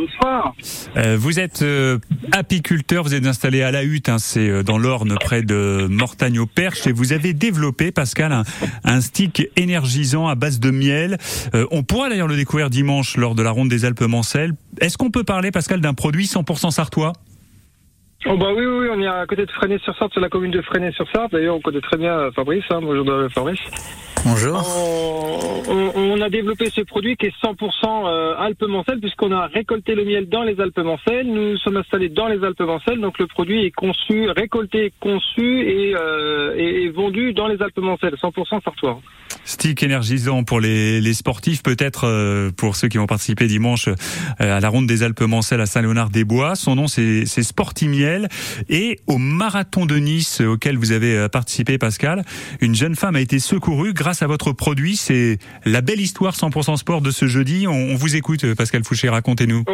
Bonsoir. 0.00 0.54
Euh, 0.96 1.16
vous 1.20 1.38
êtes 1.38 1.60
euh, 1.60 1.98
apiculteur, 2.32 3.02
vous 3.02 3.14
êtes 3.14 3.26
installé 3.26 3.62
à 3.62 3.70
la 3.70 3.84
Hutte, 3.84 4.08
hein, 4.08 4.18
c'est 4.18 4.48
euh, 4.48 4.62
dans 4.62 4.78
l'Orne, 4.78 5.16
près 5.20 5.42
de 5.42 5.88
Mortagne-au-Perche, 5.90 6.86
et 6.86 6.92
vous 6.92 7.12
avez 7.12 7.34
développé, 7.34 7.92
Pascal, 7.92 8.32
un, 8.32 8.44
un, 8.84 9.00
stick 9.02 9.48
énergisant 9.56 10.26
à 10.26 10.36
base 10.36 10.58
de 10.58 10.70
miel. 10.70 11.18
on 11.70 11.82
pourra 11.82 12.08
d'ailleurs 12.08 12.28
le 12.28 12.36
découvrir 12.36 12.70
dimanche 12.70 13.16
lors 13.16 13.34
de 13.34 13.42
la 13.42 13.50
ronde 13.50 13.68
des 13.68 13.84
Alpes-Mancelles. 13.84 14.54
Est-ce 14.80 14.96
qu'on 14.96 15.10
peut 15.10 15.24
parler, 15.24 15.50
Pascal, 15.50 15.80
d'un 15.80 15.94
produit 15.94 16.24
100% 16.24 16.70
sartois? 16.70 17.12
Oh 18.26 18.36
bah 18.36 18.48
oui, 18.54 18.66
oui, 18.66 18.88
on 18.92 19.00
est 19.00 19.06
à 19.06 19.24
côté 19.26 19.46
de 19.46 19.50
Fresnay-sur-Sarthe, 19.50 20.12
c'est 20.12 20.20
la 20.20 20.28
commune 20.28 20.50
de 20.50 20.60
Fresnay-sur-Sarthe. 20.60 21.32
D'ailleurs, 21.32 21.56
on 21.56 21.60
connaît 21.60 21.80
très 21.80 21.96
bien 21.96 22.30
Fabrice. 22.32 22.64
Hein, 22.70 22.80
bonjour 22.82 23.06
Fabrice. 23.30 23.60
Bonjour. 24.26 24.62
On, 25.96 26.20
a 26.20 26.28
développé 26.28 26.68
ce 26.68 26.82
produit 26.82 27.16
qui 27.16 27.26
est 27.26 27.34
100% 27.42 27.56
euh, 28.06 28.34
Alpes-Mancelles 28.36 29.00
puisqu'on 29.00 29.32
a 29.32 29.46
récolté 29.46 29.94
le 29.94 30.04
miel 30.04 30.28
dans 30.28 30.42
les 30.42 30.60
Alpes-Mancelles. 30.60 31.26
Nous 31.26 31.56
sommes 31.56 31.78
installés 31.78 32.10
dans 32.10 32.28
les 32.28 32.44
Alpes-Mancelles, 32.44 33.00
donc 33.00 33.18
le 33.18 33.26
produit 33.26 33.64
est 33.64 33.70
conçu, 33.70 34.28
récolté, 34.28 34.92
conçu 35.00 35.62
et, 35.62 35.94
euh, 35.96 36.54
et, 36.56 36.90
vendu 36.90 37.32
dans 37.32 37.46
les 37.46 37.62
Alpes-Mancelles, 37.62 38.14
100% 38.14 38.62
sartois. 38.62 39.00
Stick 39.50 39.82
énergisant 39.82 40.44
pour 40.44 40.60
les, 40.60 41.00
les 41.00 41.12
sportifs, 41.12 41.64
peut-être 41.64 42.06
euh, 42.06 42.50
pour 42.56 42.76
ceux 42.76 42.86
qui 42.86 42.98
vont 42.98 43.06
participer 43.06 43.48
dimanche 43.48 43.88
euh, 43.88 43.94
à 44.38 44.60
la 44.60 44.68
ronde 44.68 44.86
des 44.86 45.02
Alpes-Mancelles 45.02 45.60
à 45.60 45.66
Saint-Léonard-des-Bois. 45.66 46.54
Son 46.54 46.76
nom, 46.76 46.86
c'est 46.86 47.26
Sportimiel. 47.26 48.28
Et 48.68 49.00
au 49.08 49.18
marathon 49.18 49.86
de 49.86 49.96
Nice 49.96 50.40
auquel 50.40 50.76
vous 50.76 50.92
avez 50.92 51.16
euh, 51.16 51.28
participé, 51.28 51.78
Pascal, 51.78 52.22
une 52.60 52.76
jeune 52.76 52.94
femme 52.94 53.16
a 53.16 53.20
été 53.20 53.40
secourue 53.40 53.92
grâce 53.92 54.22
à 54.22 54.28
votre 54.28 54.52
produit. 54.52 54.94
C'est 54.94 55.38
la 55.64 55.80
belle 55.80 56.00
histoire 56.00 56.34
100% 56.34 56.76
sport 56.76 57.00
de 57.00 57.10
ce 57.10 57.26
jeudi. 57.26 57.66
On, 57.66 57.96
vous 57.96 58.14
écoute, 58.14 58.54
Pascal 58.54 58.84
Fouché, 58.84 59.08
racontez-nous. 59.08 59.64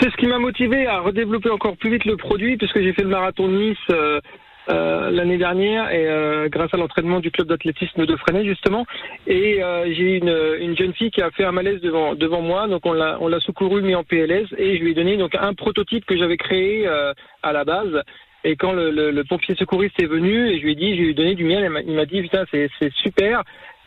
C'est 0.00 0.10
ce 0.10 0.16
qui 0.16 0.26
m'a 0.26 0.40
motivé 0.40 0.86
à 0.88 0.98
redévelopper 1.00 1.50
encore 1.50 1.76
plus 1.76 1.90
vite 1.90 2.04
le 2.06 2.16
produit, 2.16 2.56
puisque 2.56 2.80
j'ai 2.80 2.92
fait 2.92 3.02
le 3.02 3.08
marathon 3.08 3.48
de 3.48 3.56
Nice 3.56 3.78
euh, 3.90 4.20
l'année 4.68 5.38
dernière 5.38 5.90
et 5.90 6.06
euh, 6.06 6.48
grâce 6.48 6.72
à 6.74 6.76
l'entraînement 6.76 7.20
du 7.20 7.30
club 7.30 7.48
d'athlétisme 7.48 8.06
de 8.06 8.16
Freinet 8.16 8.44
justement. 8.44 8.84
Et 9.26 9.62
euh, 9.62 9.86
j'ai 9.92 10.16
une, 10.16 10.34
une 10.60 10.76
jeune 10.76 10.92
fille 10.92 11.10
qui 11.10 11.22
a 11.22 11.30
fait 11.30 11.44
un 11.44 11.52
malaise 11.52 11.80
devant 11.80 12.14
devant 12.14 12.42
moi. 12.42 12.68
Donc 12.68 12.84
on 12.86 12.92
l'a 12.92 13.18
on 13.20 13.28
l'a 13.28 13.40
secouru 13.40 13.82
mis 13.82 13.94
en 13.94 14.04
PLS 14.04 14.48
et 14.58 14.76
je 14.76 14.82
lui 14.82 14.92
ai 14.92 14.94
donné 14.94 15.16
donc 15.16 15.34
un 15.34 15.54
prototype 15.54 16.04
que 16.04 16.16
j'avais 16.16 16.36
créé 16.36 16.86
à 16.86 17.52
la 17.52 17.64
base. 17.64 18.02
Et 18.44 18.54
quand 18.54 18.72
le, 18.72 18.92
le, 18.92 19.10
le, 19.10 19.24
pompier 19.24 19.56
secouriste 19.56 20.00
est 20.00 20.06
venu 20.06 20.48
et 20.48 20.58
je 20.58 20.64
lui 20.64 20.72
ai 20.72 20.74
dit, 20.76 20.96
je 20.96 21.02
lui 21.02 21.10
ai 21.10 21.14
donné 21.14 21.34
du 21.34 21.44
miel, 21.44 21.68
il 21.84 21.94
m'a 21.94 22.06
dit 22.06 22.22
putain 22.22 22.44
c'est 22.52 22.92
super, 23.02 23.42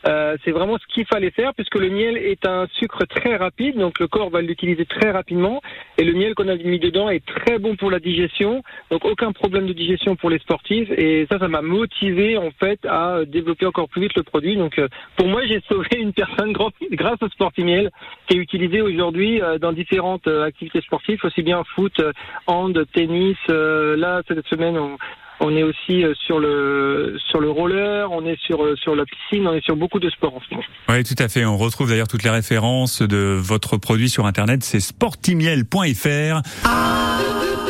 euh, 0.07 0.37
c'est 0.43 0.51
vraiment 0.51 0.77
ce 0.77 0.85
qu'il 0.93 1.05
fallait 1.05 1.31
faire 1.31 1.53
puisque 1.53 1.75
le 1.75 1.89
miel 1.89 2.17
est 2.17 2.47
un 2.47 2.67
sucre 2.73 3.05
très 3.05 3.35
rapide, 3.35 3.77
donc 3.77 3.99
le 3.99 4.07
corps 4.07 4.29
va 4.29 4.41
l'utiliser 4.41 4.85
très 4.85 5.11
rapidement. 5.11 5.61
Et 5.97 6.03
le 6.03 6.13
miel 6.13 6.35
qu'on 6.35 6.47
a 6.47 6.55
mis 6.55 6.79
dedans 6.79 7.09
est 7.09 7.25
très 7.25 7.59
bon 7.59 7.75
pour 7.75 7.91
la 7.91 7.99
digestion, 7.99 8.63
donc 8.91 9.05
aucun 9.05 9.31
problème 9.31 9.67
de 9.67 9.73
digestion 9.73 10.15
pour 10.15 10.29
les 10.29 10.39
sportifs. 10.39 10.89
Et 10.91 11.27
ça, 11.29 11.39
ça 11.39 11.47
m'a 11.47 11.61
motivé 11.61 12.37
en 12.37 12.51
fait 12.51 12.79
à 12.85 13.25
développer 13.25 13.65
encore 13.65 13.89
plus 13.89 14.01
vite 14.01 14.15
le 14.15 14.23
produit. 14.23 14.55
Donc 14.55 14.79
euh, 14.79 14.87
pour 15.15 15.27
moi, 15.27 15.45
j'ai 15.45 15.61
sauvé 15.67 15.89
une 15.97 16.13
personne 16.13 16.53
grâce 16.53 17.21
au 17.21 17.29
Sportimiel 17.29 17.91
qui 18.27 18.37
est 18.37 18.39
utilisé 18.39 18.81
aujourd'hui 18.81 19.41
euh, 19.41 19.57
dans 19.57 19.73
différentes 19.73 20.27
activités 20.27 20.81
sportives, 20.81 21.19
aussi 21.23 21.43
bien 21.43 21.63
foot, 21.75 22.01
hand, 22.47 22.85
tennis. 22.93 23.37
là, 23.47 24.21
cette 24.27 24.45
semaine, 24.47 24.77
on, 24.77 24.97
on 25.39 25.55
est 25.55 25.63
aussi 25.63 26.03
euh, 26.03 26.13
sur 26.25 26.39
le 26.39 27.17
sur 27.29 27.39
le 27.39 27.49
roller, 27.49 28.11
on 28.11 28.25
est 28.25 28.37
sur 28.41 28.63
euh, 28.63 28.75
sur 28.75 28.95
la 28.95 29.05
piscine, 29.05 29.47
on 29.47 29.53
est 29.53 29.63
sur 29.63 29.75
beaucoup 29.75 29.99
de 29.99 30.09
sports 30.09 30.35
en 30.35 30.41
ce 30.41 30.53
moment. 30.53 30.65
Oui, 30.89 31.03
tout 31.03 31.15
à 31.17 31.29
fait. 31.29 31.45
On 31.45 31.57
retrouve 31.57 31.89
d'ailleurs 31.89 32.07
toutes 32.07 32.23
les 32.23 32.29
références 32.29 33.01
de 33.01 33.37
votre 33.39 33.77
produit 33.77 34.09
sur 34.09 34.25
internet, 34.25 34.63
c'est 34.63 34.79
sportimiel.fr. 34.79 36.41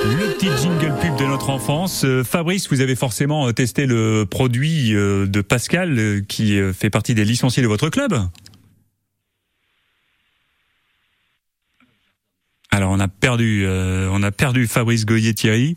Le 0.02 0.34
petit 0.34 0.50
jingle 0.62 0.94
pub 1.00 1.16
de 1.18 1.26
notre 1.26 1.50
enfance. 1.50 2.06
Euh, 2.06 2.24
Fabrice, 2.24 2.70
vous 2.70 2.82
avez 2.82 2.96
forcément 2.96 3.52
testé 3.52 3.86
le 3.86 4.26
produit 4.26 4.92
de 4.94 5.42
Pascal 5.42 6.22
qui 6.28 6.60
fait 6.74 6.90
partie 6.90 7.14
des 7.14 7.26
licenciés 7.26 7.62
de 7.62 7.68
votre 7.68 7.90
club 7.90 8.14
Alors 12.72 12.92
on 12.92 13.00
a 13.00 13.08
perdu, 13.08 13.68
on 13.68 14.24
a 14.24 14.32
perdu 14.32 14.68
Fabrice 14.68 15.06
Goyer-Thierry. 15.06 15.76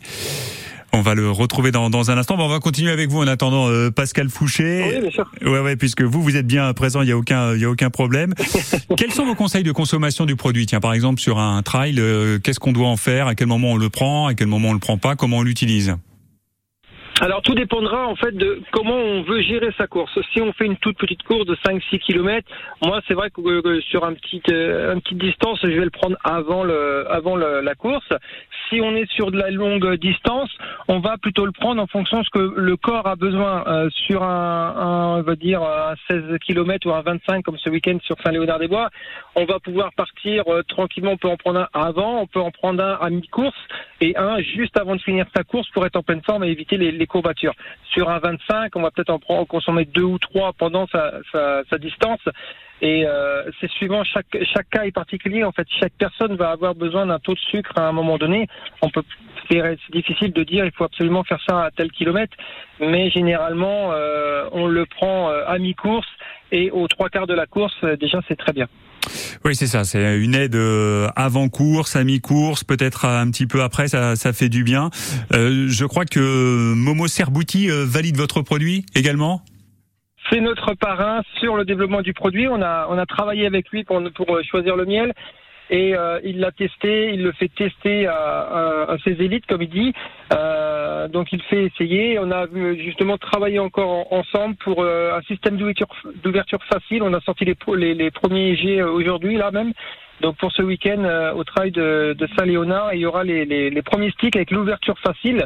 On 0.95 1.01
va 1.01 1.15
le 1.15 1.31
retrouver 1.31 1.71
dans, 1.71 1.89
dans 1.89 2.11
un 2.11 2.17
instant. 2.19 2.35
on 2.37 2.47
va 2.47 2.59
continuer 2.59 2.91
avec 2.91 3.09
vous 3.09 3.19
en 3.19 3.27
attendant 3.27 3.67
euh, 3.67 3.89
Pascal 3.89 4.29
Fouché. 4.29 4.85
Oui, 4.87 5.01
bien 5.01 5.09
sûr. 5.09 5.29
Ouais, 5.41 5.59
ouais, 5.59 5.75
puisque 5.75 6.03
vous, 6.03 6.21
vous 6.21 6.37
êtes 6.37 6.45
bien 6.45 6.71
présent, 6.73 7.01
il 7.01 7.09
y 7.09 7.11
a 7.11 7.17
aucun, 7.17 7.55
il 7.55 7.61
y 7.61 7.65
a 7.65 7.69
aucun 7.69 7.89
problème. 7.89 8.35
Quels 8.97 9.11
sont 9.11 9.25
vos 9.25 9.33
conseils 9.33 9.63
de 9.63 9.71
consommation 9.71 10.25
du 10.25 10.35
produit? 10.35 10.67
Tiens, 10.67 10.79
par 10.79 10.93
exemple, 10.93 11.19
sur 11.19 11.39
un 11.39 11.63
trail, 11.63 11.95
euh, 11.97 12.37
qu'est-ce 12.37 12.59
qu'on 12.59 12.73
doit 12.73 12.87
en 12.87 12.97
faire? 12.97 13.25
À 13.25 13.33
quel 13.33 13.47
moment 13.47 13.71
on 13.71 13.77
le 13.77 13.89
prend? 13.89 14.27
À 14.27 14.35
quel 14.35 14.47
moment 14.47 14.69
on 14.69 14.73
le 14.73 14.79
prend 14.79 14.99
pas? 14.99 15.15
Comment 15.15 15.37
on 15.37 15.43
l'utilise? 15.43 15.95
Alors 17.21 17.41
tout 17.43 17.53
dépendra 17.53 18.07
en 18.07 18.15
fait 18.15 18.35
de 18.35 18.61
comment 18.71 18.95
on 18.95 19.21
veut 19.21 19.41
gérer 19.41 19.69
sa 19.77 19.85
course. 19.85 20.17
Si 20.33 20.41
on 20.41 20.51
fait 20.53 20.65
une 20.65 20.77
toute 20.77 20.97
petite 20.97 21.21
course 21.23 21.45
de 21.45 21.55
5-6 21.55 21.99
km, 21.99 22.47
moi 22.83 23.01
c'est 23.07 23.13
vrai 23.13 23.29
que 23.29 23.81
sur 23.81 24.03
un 24.03 24.13
petit, 24.13 24.41
euh, 24.51 24.93
une 24.93 25.01
petite 25.01 25.19
distance, 25.19 25.59
je 25.61 25.67
vais 25.67 25.85
le 25.85 25.91
prendre 25.91 26.17
avant, 26.23 26.63
le, 26.63 27.05
avant 27.11 27.35
la 27.35 27.75
course. 27.75 28.07
Si 28.69 28.81
on 28.81 28.95
est 28.95 29.09
sur 29.11 29.29
de 29.29 29.37
la 29.37 29.51
longue 29.51 29.95
distance, 29.97 30.49
on 30.87 30.99
va 30.99 31.17
plutôt 31.17 31.45
le 31.45 31.51
prendre 31.51 31.81
en 31.81 31.87
fonction 31.87 32.21
de 32.21 32.25
ce 32.25 32.29
que 32.31 32.53
le 32.55 32.77
corps 32.77 33.05
a 33.05 33.15
besoin. 33.15 33.63
Euh, 33.67 33.89
sur 33.91 34.23
un, 34.23 35.17
on 35.19 35.21
va 35.21 35.35
dire 35.35 35.61
un 35.61 35.93
16 36.09 36.23
km 36.39 36.87
ou 36.87 36.93
un 36.93 37.01
25 37.01 37.43
comme 37.43 37.57
ce 37.57 37.69
week-end 37.69 37.97
sur 38.03 38.15
Saint-Léonard-des-Bois, 38.23 38.89
on 39.35 39.45
va 39.45 39.59
pouvoir 39.59 39.93
partir 39.93 40.43
euh, 40.47 40.63
tranquillement. 40.63 41.11
On 41.11 41.17
peut 41.17 41.29
en 41.29 41.37
prendre 41.37 41.59
un 41.59 41.79
avant, 41.79 42.21
on 42.21 42.27
peut 42.27 42.41
en 42.41 42.51
prendre 42.51 42.83
un 42.83 42.97
à 42.99 43.09
mi-course 43.11 43.55
et 44.01 44.17
un 44.17 44.39
juste 44.39 44.77
avant 44.77 44.95
de 44.95 45.01
finir 45.01 45.25
sa 45.35 45.43
course 45.43 45.69
pour 45.69 45.85
être 45.85 45.95
en 45.95 46.03
pleine 46.03 46.21
forme 46.23 46.43
et 46.43 46.49
éviter 46.49 46.77
les 46.77 47.05
Sur 47.91 48.09
un 48.09 48.19
25, 48.19 48.75
on 48.75 48.81
va 48.81 48.91
peut-être 48.91 49.17
en 49.27 49.45
consommer 49.45 49.85
deux 49.85 50.03
ou 50.03 50.17
trois 50.17 50.53
pendant 50.53 50.87
sa, 50.87 51.77
distance. 51.77 52.21
Et 52.81 53.05
euh, 53.05 53.43
c'est 53.61 53.69
suivant 53.71 54.03
chaque 54.03 54.37
chaque 54.53 54.69
cas 54.69 54.83
est 54.83 54.91
particulier. 54.91 55.43
En 55.43 55.51
fait, 55.51 55.67
chaque 55.79 55.93
personne 55.97 56.35
va 56.35 56.49
avoir 56.49 56.75
besoin 56.75 57.05
d'un 57.05 57.19
taux 57.19 57.33
de 57.33 57.39
sucre 57.39 57.71
à 57.77 57.87
un 57.87 57.93
moment 57.93 58.17
donné. 58.17 58.47
On 58.81 58.89
peut 58.89 59.03
c'est 59.49 59.77
difficile 59.91 60.33
de 60.33 60.43
dire 60.43 60.65
il 60.65 60.71
faut 60.71 60.83
absolument 60.83 61.23
faire 61.23 61.39
ça 61.47 61.65
à 61.65 61.71
tel 61.71 61.91
kilomètre, 61.91 62.35
mais 62.79 63.09
généralement 63.09 63.91
euh, 63.91 64.47
on 64.51 64.67
le 64.67 64.85
prend 64.85 65.29
euh, 65.29 65.43
à 65.47 65.57
mi-course 65.59 66.07
et 66.51 66.71
aux 66.71 66.87
trois 66.87 67.09
quarts 67.09 67.27
de 67.27 67.33
la 67.33 67.45
course 67.45 67.75
déjà 67.99 68.19
c'est 68.27 68.37
très 68.37 68.53
bien. 68.53 68.67
Oui, 69.45 69.55
c'est 69.55 69.67
ça. 69.67 69.83
C'est 69.83 70.19
une 70.19 70.35
aide 70.35 70.55
euh, 70.55 71.07
avant 71.15 71.49
course, 71.49 71.95
à 71.95 72.03
mi-course, 72.03 72.63
peut-être 72.63 73.05
un 73.05 73.29
petit 73.29 73.47
peu 73.47 73.61
après. 73.61 73.87
Ça, 73.87 74.15
ça 74.15 74.33
fait 74.33 74.49
du 74.49 74.63
bien. 74.63 74.89
Euh, 75.33 75.65
je 75.67 75.85
crois 75.85 76.05
que 76.05 76.73
Momo 76.73 77.07
Serbouti 77.07 77.69
euh, 77.69 77.85
valide 77.85 78.17
votre 78.17 78.41
produit 78.41 78.85
également? 78.95 79.41
C'est 80.29 80.39
notre 80.39 80.73
parrain 80.73 81.21
sur 81.39 81.57
le 81.57 81.65
développement 81.65 82.01
du 82.01 82.13
produit. 82.13 82.47
On 82.47 82.61
a, 82.61 82.87
on 82.89 82.97
a 82.97 83.05
travaillé 83.05 83.45
avec 83.45 83.69
lui 83.69 83.83
pour, 83.83 84.01
pour 84.15 84.27
choisir 84.49 84.75
le 84.75 84.85
miel 84.85 85.13
et 85.73 85.95
euh, 85.95 86.19
il 86.23 86.39
l'a 86.39 86.51
testé, 86.51 87.09
il 87.13 87.23
le 87.23 87.31
fait 87.31 87.49
tester 87.49 88.05
à, 88.05 88.85
à, 88.89 88.95
ses 89.03 89.13
élites, 89.13 89.47
comme 89.47 89.63
il 89.63 89.69
dit. 89.69 89.91
Euh, 90.31 91.07
donc 91.07 91.33
il 91.33 91.41
fait 91.41 91.65
essayer. 91.65 92.19
On 92.19 92.29
a 92.29 92.45
justement 92.77 93.17
travaillé 93.17 93.57
encore 93.57 94.13
ensemble 94.13 94.55
pour 94.57 94.83
euh, 94.83 95.17
un 95.17 95.21
système 95.23 95.57
d'ouverture 95.57 96.63
facile. 96.71 97.01
On 97.01 97.11
a 97.15 97.21
sorti 97.21 97.43
les, 97.45 97.55
les, 97.75 97.95
les 97.95 98.11
premiers 98.11 98.55
G 98.55 98.83
aujourd'hui, 98.83 99.35
là 99.35 99.49
même. 99.49 99.73
Donc 100.21 100.37
pour 100.37 100.51
ce 100.51 100.61
week-end 100.61 101.33
au 101.35 101.43
travail 101.43 101.71
de, 101.71 102.15
de 102.19 102.27
Saint-Léonard, 102.37 102.93
il 102.93 102.99
y 102.99 103.05
aura 103.07 103.23
les, 103.23 103.43
les 103.45 103.81
premiers 103.81 104.11
sticks 104.11 104.35
avec 104.35 104.51
l'ouverture 104.51 104.97
facile. 104.99 105.43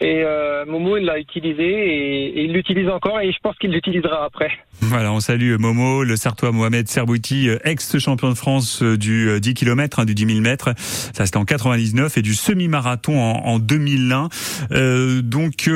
Et 0.00 0.22
euh, 0.24 0.64
Momo, 0.66 0.96
il 0.98 1.04
l'a 1.04 1.18
utilisé 1.18 1.64
et, 1.64 2.44
il 2.44 2.52
l'utilise 2.52 2.88
encore 2.88 3.20
et 3.20 3.32
je 3.32 3.38
pense 3.42 3.56
qu'il 3.56 3.70
l'utilisera 3.70 4.24
après. 4.24 4.50
Voilà, 4.82 5.10
on 5.10 5.20
salue 5.20 5.56
Momo, 5.58 6.04
le 6.04 6.16
Sartois 6.16 6.52
Mohamed 6.52 6.86
Serbouti, 6.86 7.48
euh, 7.48 7.58
ex-champion 7.64 8.28
de 8.28 8.34
France 8.34 8.82
euh, 8.82 8.98
du 8.98 9.40
10 9.40 9.54
km, 9.54 10.00
hein, 10.00 10.04
du 10.04 10.14
10 10.14 10.26
000 10.26 10.40
mètres. 10.40 10.74
Ça 10.76 11.24
c'était 11.24 11.38
en 11.38 11.46
99 11.46 12.18
et 12.18 12.22
du 12.22 12.34
semi-marathon 12.34 13.18
en, 13.18 13.46
en 13.46 13.58
2001. 13.58 14.28
Euh, 14.72 15.22
donc 15.22 15.70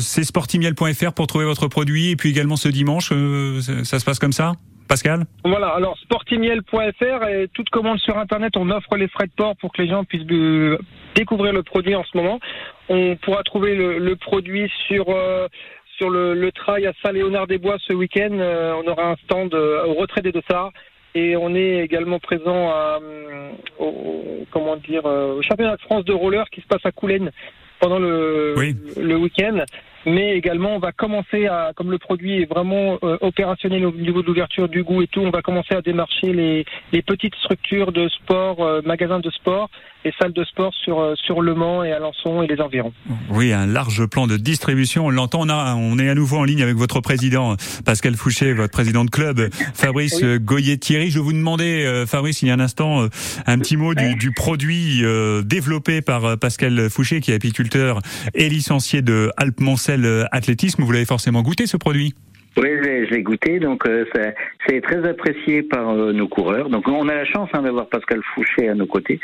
c'est 0.00 0.24
sportimiel.fr 0.24 1.12
pour 1.12 1.26
trouver 1.26 1.44
votre 1.44 1.68
produit 1.68 2.10
et 2.10 2.16
puis 2.16 2.30
également 2.30 2.56
ce 2.56 2.68
dimanche, 2.68 3.12
ça 3.84 3.98
se 3.98 4.04
passe 4.04 4.18
comme 4.18 4.32
ça 4.32 4.54
Pascal? 4.88 5.24
Voilà, 5.44 5.68
alors 5.68 5.96
sportimiel.fr 5.98 7.28
et 7.28 7.48
toute 7.52 7.68
commande 7.68 7.98
sur 7.98 8.16
Internet, 8.18 8.56
on 8.56 8.70
offre 8.70 8.96
les 8.96 9.08
frais 9.08 9.26
de 9.26 9.32
port 9.36 9.54
pour 9.56 9.72
que 9.72 9.82
les 9.82 9.88
gens 9.88 10.02
puissent 10.04 10.26
découvrir 11.18 11.52
le 11.52 11.62
produit 11.62 11.94
en 11.94 12.04
ce 12.04 12.16
moment. 12.16 12.38
On 12.88 13.16
pourra 13.16 13.42
trouver 13.42 13.74
le, 13.74 14.16
produit 14.16 14.70
sur... 14.86 15.08
Euh, 15.08 15.48
sur 15.96 16.10
le, 16.10 16.32
le, 16.32 16.52
trail 16.52 16.86
à 16.86 16.92
Saint-Léonard-des-Bois 17.02 17.76
ce 17.80 17.92
week-end, 17.92 18.30
euh, 18.38 18.72
on 18.80 18.88
aura 18.88 19.10
un 19.10 19.16
stand 19.24 19.52
euh, 19.52 19.84
au 19.84 19.94
retrait 19.94 20.22
des 20.22 20.30
Dossards. 20.30 20.70
Et 21.16 21.36
on 21.36 21.56
est 21.56 21.78
également 21.78 22.20
présent 22.20 22.68
à, 22.68 23.00
au, 23.80 24.46
comment 24.52 24.76
dire, 24.76 25.04
au 25.06 25.42
championnat 25.42 25.74
de 25.74 25.80
France 25.80 26.04
de 26.04 26.12
roller 26.12 26.48
qui 26.50 26.60
se 26.60 26.68
passe 26.68 26.84
à 26.84 26.92
Coulennes 26.92 27.32
pendant 27.80 27.98
le, 27.98 28.54
le 28.96 29.16
week-end 29.16 29.64
mais 30.06 30.36
également 30.36 30.76
on 30.76 30.78
va 30.78 30.92
commencer 30.92 31.46
à, 31.46 31.72
comme 31.74 31.90
le 31.90 31.98
produit 31.98 32.42
est 32.42 32.46
vraiment 32.46 32.98
euh, 33.02 33.16
opérationnel 33.20 33.84
au 33.86 33.92
niveau 33.92 34.22
de 34.22 34.26
l'ouverture 34.26 34.68
du 34.68 34.82
goût 34.82 35.02
et 35.02 35.06
tout, 35.06 35.20
on 35.20 35.30
va 35.30 35.42
commencer 35.42 35.74
à 35.74 35.82
démarcher 35.82 36.32
les, 36.32 36.64
les 36.92 37.02
petites 37.02 37.34
structures 37.36 37.92
de 37.92 38.08
sport, 38.08 38.60
euh, 38.60 38.80
magasins 38.84 39.20
de 39.20 39.30
sport 39.30 39.70
et 40.04 40.12
salles 40.20 40.32
de 40.32 40.44
sport 40.44 40.72
sur 40.74 41.00
euh, 41.00 41.14
sur 41.16 41.42
Le 41.42 41.54
Mans 41.54 41.82
et 41.82 41.92
Alençon 41.92 42.42
et 42.42 42.46
les 42.46 42.60
environs. 42.60 42.92
Oui, 43.30 43.52
un 43.52 43.66
large 43.66 44.06
plan 44.06 44.26
de 44.26 44.36
distribution. 44.36 45.06
On 45.06 45.10
l'entend. 45.10 45.40
On, 45.40 45.48
a, 45.48 45.74
on 45.76 45.98
est 45.98 46.08
à 46.08 46.14
nouveau 46.14 46.38
en 46.38 46.44
ligne 46.44 46.62
avec 46.62 46.76
votre 46.76 47.00
président 47.00 47.56
Pascal 47.84 48.14
Fouché, 48.14 48.52
votre 48.52 48.72
président 48.72 49.04
de 49.04 49.10
club 49.10 49.48
Fabrice 49.74 50.24
Goyer-Thierry. 50.24 51.10
Je 51.10 51.20
vous 51.20 51.32
demandais, 51.32 52.06
Fabrice, 52.06 52.42
il 52.42 52.48
y 52.48 52.50
a 52.50 52.54
un 52.54 52.60
instant, 52.60 53.06
un 53.46 53.58
petit 53.58 53.76
mot 53.76 53.94
du, 53.94 54.16
du 54.16 54.32
produit 54.32 55.02
développé 55.44 56.02
par 56.02 56.38
Pascal 56.38 56.90
Fouché, 56.90 57.20
qui 57.20 57.30
est 57.30 57.34
apiculteur 57.34 58.00
et 58.34 58.48
licencié 58.48 59.02
de 59.02 59.30
Alpes-Mancel 59.98 60.28
Athlétisme, 60.32 60.82
vous 60.82 60.92
l'avez 60.92 61.04
forcément 61.04 61.42
goûté 61.42 61.66
ce 61.66 61.76
produit? 61.76 62.14
Oui, 62.56 62.70
je 62.82 63.14
l'ai 63.14 63.22
goûté, 63.22 63.60
donc 63.60 63.86
euh, 63.86 64.04
c'est 64.66 64.80
très 64.80 65.08
apprécié 65.08 65.62
par 65.62 65.90
euh, 65.90 66.12
nos 66.12 66.26
coureurs. 66.26 66.70
Donc 66.70 66.88
on 66.88 67.08
a 67.08 67.14
la 67.14 67.24
chance 67.24 67.48
hein, 67.52 67.62
d'avoir 67.62 67.86
Pascal 67.88 68.20
Fouché 68.34 68.68
à 68.68 68.74
nos 68.74 68.86
côtés, 68.86 69.20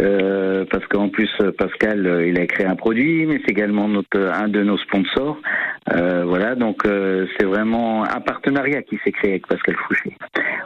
euh, 0.00 0.64
parce 0.70 0.86
qu'en 0.86 1.08
plus 1.08 1.30
Pascal, 1.56 2.24
il 2.26 2.38
a 2.38 2.46
créé 2.46 2.66
un 2.66 2.76
produit, 2.76 3.26
mais 3.26 3.40
c'est 3.44 3.50
également 3.50 3.88
notre, 3.88 4.20
un 4.20 4.48
de 4.48 4.62
nos 4.62 4.78
sponsors. 4.78 5.40
voilà, 5.86 6.54
donc 6.54 6.82
c'est 6.84 7.46
vraiment 7.46 8.04
un 8.04 8.20
partenariat 8.20 8.82
qui 8.82 8.98
s'est 9.04 9.12
créé 9.12 9.30
avec 9.30 9.48
Pascal 9.48 9.74
Fouché. 9.88 10.12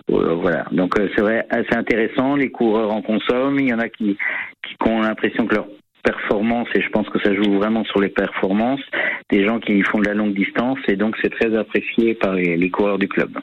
voilà, 0.09 0.67
donc 0.71 0.95
c'est 1.15 1.23
vrai, 1.23 1.47
assez 1.49 1.75
intéressant. 1.75 2.37
Les 2.37 2.51
coureurs 2.51 2.93
en 2.93 3.01
consomment. 3.01 3.59
Il 3.59 3.69
y 3.69 3.75
en 3.75 3.79
a 3.79 3.89
qui, 3.89 4.19
qui 4.63 4.77
ont 4.87 5.01
l'impression 5.01 5.47
que 5.47 5.55
leur 5.55 5.67
performance 6.03 6.69
et 6.75 6.83
je 6.83 6.89
pense 6.91 7.09
que 7.09 7.21
ça 7.23 7.35
joue 7.35 7.55
vraiment 7.55 7.85
sur 7.85 8.01
les 8.01 8.09
performances 8.09 8.81
des 9.31 9.47
gens 9.47 9.61
qui 9.61 9.83
font 9.83 9.99
de 9.99 10.07
la 10.07 10.15
longue 10.15 10.35
distance 10.35 10.79
et 10.89 10.97
donc 10.97 11.17
c'est 11.23 11.31
très 11.31 11.57
apprécié 11.57 12.15
par 12.15 12.35
les, 12.35 12.71
coureurs 12.71 12.99
du 12.99 13.09
club. 13.09 13.39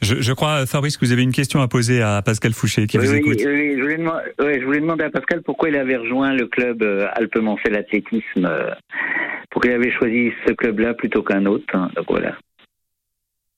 Je, 0.00 0.16
je, 0.20 0.32
crois, 0.32 0.66
Fabrice, 0.66 0.96
que 0.96 1.04
vous 1.04 1.12
avez 1.12 1.22
une 1.22 1.32
question 1.32 1.60
à 1.60 1.68
poser 1.68 2.00
à 2.02 2.22
Pascal 2.22 2.52
Fouché 2.52 2.86
qui 2.86 2.98
vous 2.98 3.14
écoute. 3.14 3.42
Oui, 3.44 3.74
je 3.76 3.82
voulais, 3.82 3.96
demander, 3.96 4.60
je 4.60 4.64
voulais, 4.64 4.80
demander, 4.80 5.04
à 5.04 5.10
Pascal 5.10 5.42
pourquoi 5.42 5.68
il 5.68 5.76
avait 5.76 5.96
rejoint 5.96 6.32
le 6.32 6.46
club 6.46 6.82
euh, 6.82 7.08
Alpemancel 7.14 7.76
Athlétisme, 7.76 8.46
euh, 8.46 8.70
pourquoi 9.50 9.72
il 9.72 9.74
avait 9.74 9.92
choisi 9.92 10.32
ce 10.46 10.52
club-là 10.52 10.94
plutôt 10.94 11.22
qu'un 11.22 11.46
autre. 11.46 11.64
Hein, 11.74 11.90
donc 11.96 12.06
voilà. 12.08 12.36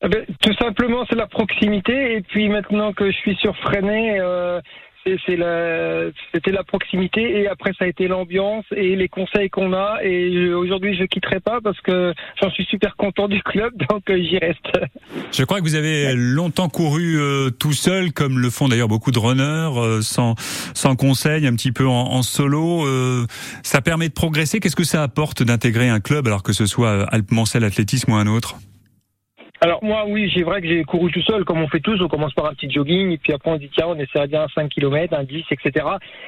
Eh 0.01 0.09
ben, 0.09 0.25
tout 0.41 0.55
simplement, 0.55 1.05
c'est 1.11 1.17
la 1.17 1.27
proximité. 1.27 2.17
Et 2.17 2.21
puis 2.23 2.49
maintenant 2.49 2.93
que 2.93 3.11
je 3.11 3.17
suis 3.17 3.35
sur 3.37 3.57
Freinet, 3.59 4.19
euh, 4.21 4.61
c'était 5.25 6.51
la 6.53 6.65
proximité 6.65 7.41
et 7.41 7.49
après 7.49 7.73
ça 7.79 7.85
a 7.85 7.89
été 7.89 8.09
l'ambiance 8.09 8.65
et 8.75 8.97
les 8.97 9.09
conseils 9.09 9.51
qu'on 9.51 9.73
a. 9.73 9.99
Et 10.03 10.53
aujourd'hui 10.53 10.97
je 10.97 11.05
quitterai 11.05 11.41
pas 11.41 11.61
parce 11.63 11.81
que 11.81 12.13
j'en 12.41 12.51
suis 12.51 12.65
super 12.65 12.97
content 12.97 13.29
du 13.29 13.43
club 13.43 13.73
donc 13.91 14.09
euh, 14.11 14.19
j'y 14.23 14.39
reste. 14.39 14.71
Je 15.33 15.45
crois 15.45 15.59
que 15.59 15.65
vous 15.65 15.75
avez 15.75 16.15
longtemps 16.15 16.69
couru 16.69 17.19
euh, 17.19 17.51
tout 17.51 17.73
seul 17.73 18.13
comme 18.13 18.39
le 18.39 18.51
font 18.51 18.69
d'ailleurs 18.69 18.89
beaucoup 18.89 19.11
de 19.11 19.19
runners 19.19 19.73
euh, 19.77 20.03
sans 20.03 20.35
sans 20.75 20.97
conseil 20.97 21.47
un 21.47 21.55
petit 21.55 21.73
peu 21.73 21.87
en, 21.87 22.23
solo. 22.23 22.87
Ça 23.63 23.81
permet 23.81 24.09
de 24.09 24.15
progresser. 24.15 24.61
Qu'est-ce 24.61 24.77
que 24.77 24.85
ça 24.85 25.03
apporte 25.03 25.43
d'intégrer 25.43 25.89
un 25.89 26.01
club 26.01 26.27
alors 26.27 26.43
que 26.43 26.53
ce 26.53 26.67
soit 26.67 27.05
Alpemancel 27.13 27.65
Athlétisme 27.65 28.13
ou 28.13 28.17
un 28.17 28.27
autre? 28.27 28.57
Alors 29.61 29.83
moi 29.83 30.05
oui, 30.07 30.31
c'est 30.33 30.43
vrai 30.43 30.61
que 30.61 30.69
j'ai 30.69 30.85
couru 30.85 31.11
tout 31.11 31.23
seul, 31.23 31.45
comme 31.45 31.61
on 31.61 31.69
fait 31.69 31.81
tous, 31.81 32.01
on 32.01 32.07
commence 32.07 32.33
par 32.33 32.47
un 32.47 32.55
petit 32.55 32.71
jogging, 32.71 33.11
et 33.11 33.19
puis 33.19 33.33
après 33.33 33.51
on 33.51 33.57
dit 33.57 33.71
tiens, 33.75 33.87
on 33.89 33.97
essaie 33.97 34.27
bien 34.29 34.43
un 34.43 34.49
5 34.55 34.69
km, 34.69 35.15
un 35.15 35.25
10, 35.25 35.45
etc. 35.51 35.85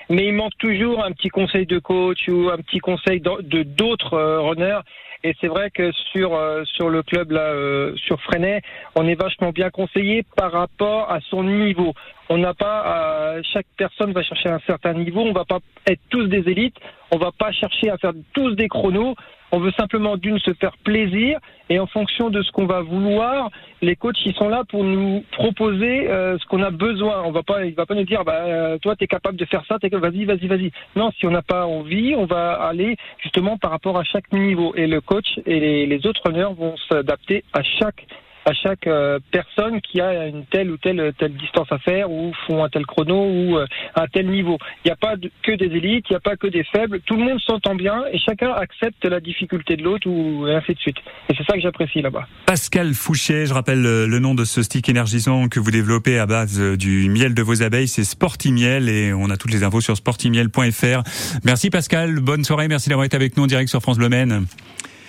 Mais 0.09 0.27
il 0.27 0.35
manque 0.35 0.57
toujours 0.59 1.05
un 1.05 1.13
petit 1.13 1.29
conseil 1.29 1.65
de 1.65 1.79
coach 1.79 2.27
ou 2.29 2.51
un 2.51 2.57
petit 2.57 2.81
conseil 2.81 3.21
de 3.21 3.63
d'autres 3.63 4.15
euh, 4.15 4.41
runners. 4.41 4.81
Et 5.23 5.35
c'est 5.41 5.49
vrai 5.49 5.71
que 5.71 5.93
sur 6.13 6.35
euh, 6.35 6.65
sur 6.65 6.89
le 6.89 7.03
club 7.03 7.31
là, 7.31 7.43
euh, 7.43 7.95
sur 7.97 8.21
Freinet, 8.23 8.63
on 8.97 9.07
est 9.07 9.21
vachement 9.21 9.51
bien 9.51 9.71
conseillé 9.71 10.25
par 10.35 10.51
rapport 10.51 11.13
à 11.13 11.21
son 11.21 11.45
niveau. 11.45 11.95
On 12.33 12.39
n'a 12.39 12.55
pas, 12.55 13.43
chaque 13.53 13.67
personne 13.77 14.13
va 14.13 14.23
chercher 14.23 14.51
un 14.51 14.61
certain 14.61 14.95
niveau. 14.95 15.21
On 15.21 15.33
va 15.33 15.45
pas 15.45 15.59
être 15.87 16.01
tous 16.11 16.29
des 16.29 16.49
élites. 16.49 16.77
On 17.11 17.19
va 17.19 17.33
pas 17.33 17.51
chercher 17.51 17.91
à 17.91 17.99
faire 17.99 18.13
tous 18.33 18.55
des 18.55 18.69
chronos. 18.69 19.17
On 19.53 19.59
veut 19.59 19.73
simplement 19.73 20.17
d'une 20.17 20.39
se 20.39 20.53
faire 20.55 20.77
plaisir 20.85 21.41
et 21.69 21.81
en 21.81 21.87
fonction 21.87 22.31
de 22.31 22.41
ce 22.43 22.53
qu'on 22.53 22.67
va 22.67 22.83
vouloir, 22.83 23.51
les 23.83 23.97
coachs 23.97 24.25
ils 24.25 24.35
sont 24.35 24.49
là 24.49 24.63
pour 24.69 24.85
nous 24.85 25.25
proposer 25.33 26.09
euh, 26.09 26.39
ce 26.39 26.47
qu'on 26.47 26.63
a 26.63 26.71
besoin. 26.71 27.23
On 27.25 27.33
va 27.33 27.43
pas, 27.43 27.65
il 27.65 27.75
va 27.75 27.85
pas 27.85 27.97
nous 27.97 28.05
dire 28.05 28.25
bah 28.25 28.45
euh, 28.45 28.79
toi 28.79 28.95
tu 28.95 29.05
es 29.05 29.07
capable 29.09 29.37
de 29.37 29.45
faire 29.45 29.65
ça, 29.67 29.77
vas-y 29.81 30.25
vas-y 30.25 30.47
vas-y. 30.47 30.71
Non, 30.95 31.11
si 31.19 31.27
on 31.27 31.33
n'a 31.33 31.43
pas 31.43 31.67
envie, 31.67 32.15
on 32.17 32.27
va 32.27 32.53
aller 32.63 32.97
justement 33.23 33.59
par 33.59 33.73
rapport 33.73 33.99
à 33.99 34.05
chaque 34.05 34.33
niveau 34.33 34.73
et 34.77 34.87
le 34.87 35.01
coach 35.01 35.27
et 35.47 35.59
les, 35.59 35.87
les 35.87 36.07
autres 36.07 36.23
runners 36.25 36.55
vont 36.57 36.77
s'adapter 36.89 37.43
à 37.53 37.65
chaque 37.65 38.07
à 38.51 38.55
chaque 38.55 38.87
euh, 38.87 39.19
personne 39.31 39.81
qui 39.81 40.01
a 40.01 40.27
une 40.27 40.45
telle 40.47 40.71
ou 40.71 40.77
telle 40.77 41.13
telle 41.19 41.35
distance 41.35 41.69
à 41.71 41.79
faire 41.79 42.11
ou 42.11 42.33
font 42.47 42.65
un 42.65 42.69
tel 42.69 42.85
chrono 42.85 43.25
ou 43.25 43.57
euh, 43.57 43.67
un 43.95 44.07
tel 44.09 44.29
niveau. 44.29 44.59
Il 44.85 44.89
n'y 44.89 44.93
a 44.93 44.97
pas 44.97 45.15
que 45.43 45.53
des 45.53 45.67
élites, 45.67 46.07
il 46.11 46.13
n'y 46.13 46.17
a 46.17 46.21
pas 46.21 46.37
que 46.37 46.49
des 46.49 46.65
faibles. 46.65 47.01
Tout 47.07 47.17
le 47.17 47.25
monde 47.25 47.41
s'entend 47.41 47.75
bien 47.75 48.03
et 48.13 48.19
chacun 48.19 48.53
accepte 48.53 49.05
la 49.05 49.21
difficulté 49.21 49.77
de 49.77 49.83
l'autre 49.83 50.09
ou 50.09 50.47
ainsi 50.47 50.75
de 50.75 50.79
suite. 50.79 50.99
Et 51.29 51.35
c'est 51.37 51.45
ça 51.45 51.55
que 51.55 51.61
j'apprécie 51.61 52.03
là-bas. 52.03 52.27
Pascal 52.47 52.93
Fouché, 52.95 53.47
je 53.47 53.55
rappelle 53.55 53.83
le 53.83 54.19
nom 54.19 54.35
de 54.35 54.45
ce 54.45 54.63
stick 54.63 54.89
énergisant 54.89 55.49
que 55.49 55.61
vous 55.61 55.71
développez 55.71 56.19
à 56.19 56.27
base 56.27 56.61
du 56.77 57.09
miel 57.09 57.35
de 57.35 57.43
vos 57.43 57.63
abeilles, 57.63 57.89
c'est 57.89 58.05
Sportimiel 58.05 58.89
et 58.89 59.13
on 59.13 59.31
a 59.31 59.37
toutes 59.37 59.53
les 59.53 59.63
infos 59.63 59.81
sur 59.81 59.97
sportimiel.fr. 59.97 61.03
Merci 61.45 61.71
Pascal, 61.71 62.21
bonne 62.21 62.45
soirée, 62.45 62.69
merci 62.69 62.89
d'avoir 62.89 63.05
été 63.05 63.17
avec 63.17 63.37
nous 63.37 63.45
en 63.45 63.47
direct 63.47 63.71
sur 63.71 63.81
France 63.81 63.99
Bleu 63.99 64.09
Maine. 64.09 64.47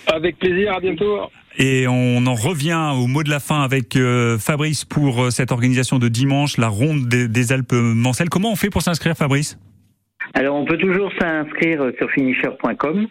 Avec 0.08 0.38
plaisir, 0.38 0.74
à 0.74 0.79
bientôt. 0.79 1.29
Et 1.58 1.86
on 1.88 2.25
en 2.25 2.34
revient 2.34 2.93
au 2.96 3.08
mot 3.08 3.24
de 3.24 3.29
la 3.29 3.39
fin 3.39 3.62
avec 3.62 3.96
euh, 3.96 4.38
Fabrice 4.38 4.86
pour 4.86 5.24
euh, 5.24 5.29
cette 5.31 5.51
organisation 5.51 6.00
de 6.00 6.08
dimanche, 6.08 6.58
la 6.58 6.70
ronde 6.70 7.08
des, 7.08 7.51
Alpes 7.51 7.74
Mancelles. 7.74 8.29
Comment 8.29 8.51
on 8.51 8.55
fait 8.55 8.70
pour 8.70 8.81
s'inscrire, 8.81 9.15
Fabrice? 9.15 9.60
Alors 10.34 10.55
on 10.55 10.63
peut 10.63 10.77
toujours 10.77 11.12
s'inscrire 11.20 11.91
sur 11.98 12.10
finisher.com, 12.12 13.08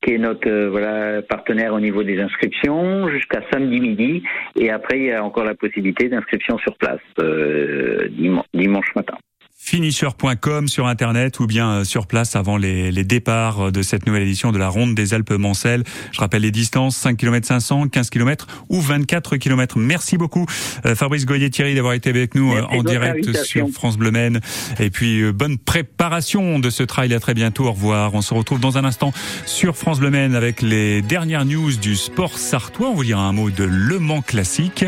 qui 0.00 0.12
est 0.12 0.18
notre 0.18 0.68
voilà 0.68 1.20
partenaire 1.22 1.74
au 1.74 1.80
niveau 1.80 2.04
des 2.04 2.20
inscriptions 2.20 3.08
jusqu'à 3.08 3.40
samedi 3.52 3.80
midi, 3.80 4.22
et 4.54 4.70
après 4.70 4.98
il 4.98 5.04
y 5.06 5.12
a 5.12 5.24
encore 5.24 5.44
la 5.44 5.56
possibilité 5.56 6.08
d'inscription 6.08 6.58
sur 6.58 6.76
place 6.76 7.00
euh, 7.18 8.08
dimanche 8.54 8.94
matin 8.94 9.16
finisher.com 9.64 10.66
sur 10.66 10.88
internet 10.88 11.38
ou 11.38 11.46
bien 11.46 11.70
euh, 11.70 11.84
sur 11.84 12.08
place 12.08 12.34
avant 12.34 12.56
les, 12.56 12.90
les, 12.90 13.04
départs 13.04 13.70
de 13.70 13.80
cette 13.82 14.06
nouvelle 14.06 14.24
édition 14.24 14.50
de 14.50 14.58
la 14.58 14.68
ronde 14.68 14.96
des 14.96 15.14
Alpes 15.14 15.30
Mancelles. 15.30 15.84
Je 16.10 16.20
rappelle 16.20 16.42
les 16.42 16.50
distances 16.50 16.96
5 16.96 17.16
km 17.16 17.46
500, 17.46 17.88
15 17.88 18.10
km 18.10 18.48
ou 18.68 18.80
24 18.80 19.36
km. 19.36 19.78
Merci 19.78 20.18
beaucoup 20.18 20.46
euh, 20.84 20.96
Fabrice 20.96 21.26
Goyer-Thierry 21.26 21.76
d'avoir 21.76 21.94
été 21.94 22.10
avec 22.10 22.34
nous 22.34 22.52
euh, 22.52 22.62
en 22.64 22.82
direct 22.82 23.32
sur 23.44 23.70
France 23.70 23.96
Bleu 23.96 24.10
Maine 24.10 24.40
et 24.80 24.90
puis 24.90 25.30
bonne 25.32 25.58
préparation 25.58 26.58
de 26.58 26.68
ce 26.68 26.82
trail 26.82 27.14
à 27.14 27.20
très 27.20 27.34
bientôt. 27.34 27.66
Au 27.66 27.72
revoir. 27.72 28.14
On 28.14 28.20
se 28.20 28.34
retrouve 28.34 28.58
dans 28.58 28.78
un 28.78 28.84
instant 28.84 29.12
sur 29.46 29.76
France 29.76 30.00
Bleu 30.00 30.10
Maine 30.10 30.34
avec 30.34 30.60
les 30.60 31.02
dernières 31.02 31.44
news 31.44 31.72
du 31.76 31.94
sport 31.94 32.36
sartois. 32.36 32.88
On 32.88 32.94
vous 32.94 33.04
dira 33.04 33.22
un 33.22 33.32
mot 33.32 33.50
de 33.50 33.64
Le 33.64 34.00
Mans 34.00 34.22
classique 34.22 34.84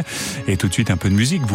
et 0.49 0.57
tout 0.57 0.67
de 0.67 0.73
suite 0.73 0.91
un 0.91 0.97
peu 0.97 1.09
de 1.09 1.15
musique. 1.15 1.47